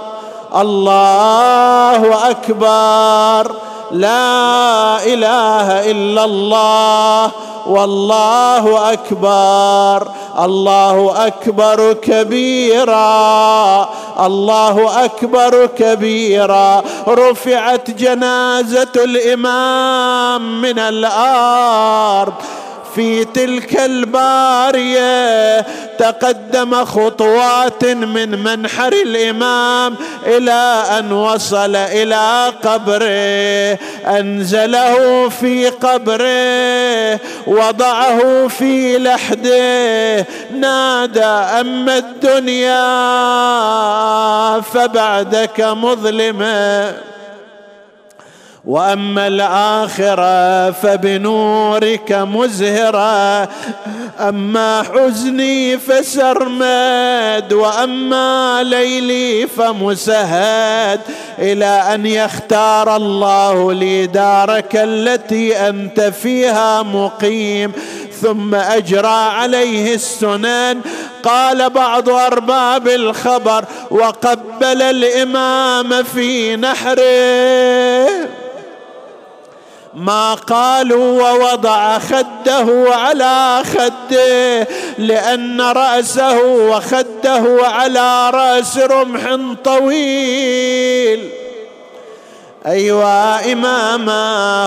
الله 0.56 2.30
أكبر. 2.30 3.52
لا 3.92 5.04
إله 5.04 5.90
إلا 5.90 6.24
الله 6.24 7.30
والله 7.66 8.92
أكبر 8.92 10.08
الله 10.38 11.26
أكبر 11.26 11.92
كبيرا 11.92 13.88
الله 14.20 15.04
أكبر 15.04 15.66
كبيرا 15.66 16.82
رفعت 17.08 17.90
جنازة 17.90 18.92
الإمام 18.96 20.60
من 20.60 20.78
الأرض 20.78 22.32
في 22.94 23.24
تلك 23.24 23.80
البارية 23.80 25.60
تقدم 25.98 26.84
خطوات 26.84 27.84
من 27.84 28.38
منحر 28.38 28.92
الإمام 28.92 29.96
إلى 30.26 30.82
أن 30.98 31.12
وصل 31.12 31.76
إلى 31.76 32.52
قبره. 32.64 33.78
أنزله 34.18 35.28
في 35.28 35.68
قبره 35.68 37.20
وضعه 37.46 38.48
في 38.48 38.98
لحده. 38.98 40.26
نادى 40.54 41.24
أما 41.60 41.98
الدنيا 41.98 42.80
فبعدك 44.60 45.60
مظلمه 45.60 47.09
وأما 48.70 49.26
الآخرة 49.26 50.70
فبنورك 50.70 52.12
مزهرة. 52.12 53.48
أما 54.20 54.82
حزني 54.82 55.78
فسرمد 55.78 57.52
وأما 57.52 58.62
ليلي 58.62 59.46
فمسهد. 59.46 61.00
إلى 61.38 61.82
أن 61.94 62.06
يختار 62.06 62.96
الله 62.96 63.72
لي 63.72 64.06
دارك 64.06 64.70
التي 64.74 65.68
أنت 65.68 66.00
فيها 66.00 66.82
مقيم. 66.82 67.72
ثم 68.22 68.54
أجرى 68.54 69.08
عليه 69.08 69.94
السنن. 69.94 70.80
قال 71.22 71.70
بعض 71.70 72.08
أرباب 72.08 72.88
الخبر 72.88 73.64
وقبل 73.90 74.82
الإمام 74.82 76.02
في 76.02 76.56
نحره. 76.56 78.49
ما 79.94 80.34
قالوا 80.34 81.22
ووضع 81.22 81.98
خده 81.98 82.86
على 82.94 83.62
خده 83.64 84.68
لأن 84.98 85.60
رأسه 85.60 86.38
وخده 86.42 87.58
على 87.62 88.30
رأس 88.30 88.78
رمح 88.78 89.36
طويل. 89.64 91.30
أيوا 92.66 93.52
إماما 93.52 94.66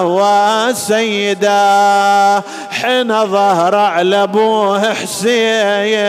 وسيدا 0.69 1.53
حين 2.71 3.25
ظهر 3.25 3.75
على 3.75 4.23
أبوه 4.23 4.93
حسين. 4.93 6.03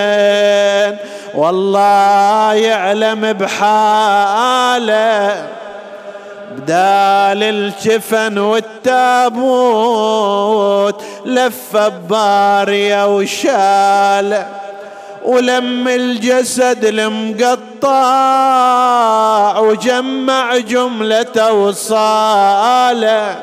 والله 1.34 2.52
يعلم 2.54 3.32
بحاله. 3.32 4.44
بدال 6.58 7.42
الجفن 7.42 8.38
والتابوت 8.38 9.44
لف 11.24 11.76
بارية 12.10 13.16
وشال. 13.16 14.46
ولم 15.24 15.88
الجسد 15.88 16.84
المقطع 16.84 17.94
وجمع 19.58 20.56
جملة 20.56 21.52
وصاله 21.52 23.36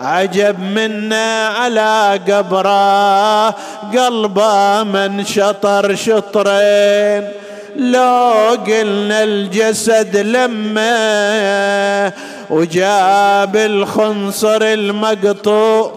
عجب 0.00 0.60
منا 0.60 1.48
على 1.48 2.20
قبره 2.28 3.48
قلبه 3.96 4.82
من 4.82 5.24
شطر 5.24 5.94
شطرين. 5.94 7.28
لو 7.76 8.56
قلنا 8.66 9.24
الجسد 9.24 10.16
لما 10.16 12.12
وجاب 12.50 13.56
الخنصر 13.56 14.62
المقطوع 14.62 15.92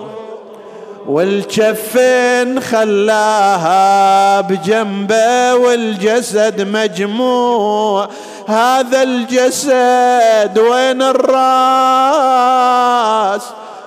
والجفين 1.08 2.60
خلاها 2.60 4.42
بجنبه 4.42 5.56
والجسد 5.56 6.62
مجموع. 6.62 8.10
هذا 8.48 9.04
الجسد 9.04 10.60
وين 10.60 11.02
الراس؟ 11.02 12.40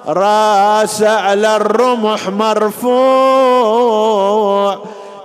راس 0.09 1.03
على 1.03 1.57
الرمح 1.57 2.29
مرفوع. 2.29 3.73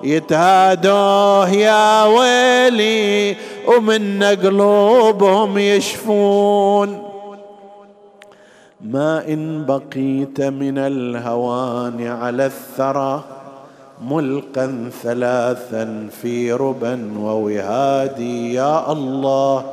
يتهادوه 0.04 1.50
يا 1.50 2.04
ويلي 2.04 3.36
ومن 3.68 4.24
قلوبهم 4.24 5.58
يشفون. 5.58 7.04
ما 8.82 9.28
إن 9.28 9.66
بقيت 9.66 10.42
من 10.42 10.78
الهوان 10.78 12.08
على 12.08 12.46
الثرى 12.46 13.24
ملقا 14.10 14.90
ثلاثا 15.04 16.08
في 16.22 16.54
ربا 16.54 17.14
ووهادي 17.20 18.54
يا 18.54 18.92
الله. 18.92 19.66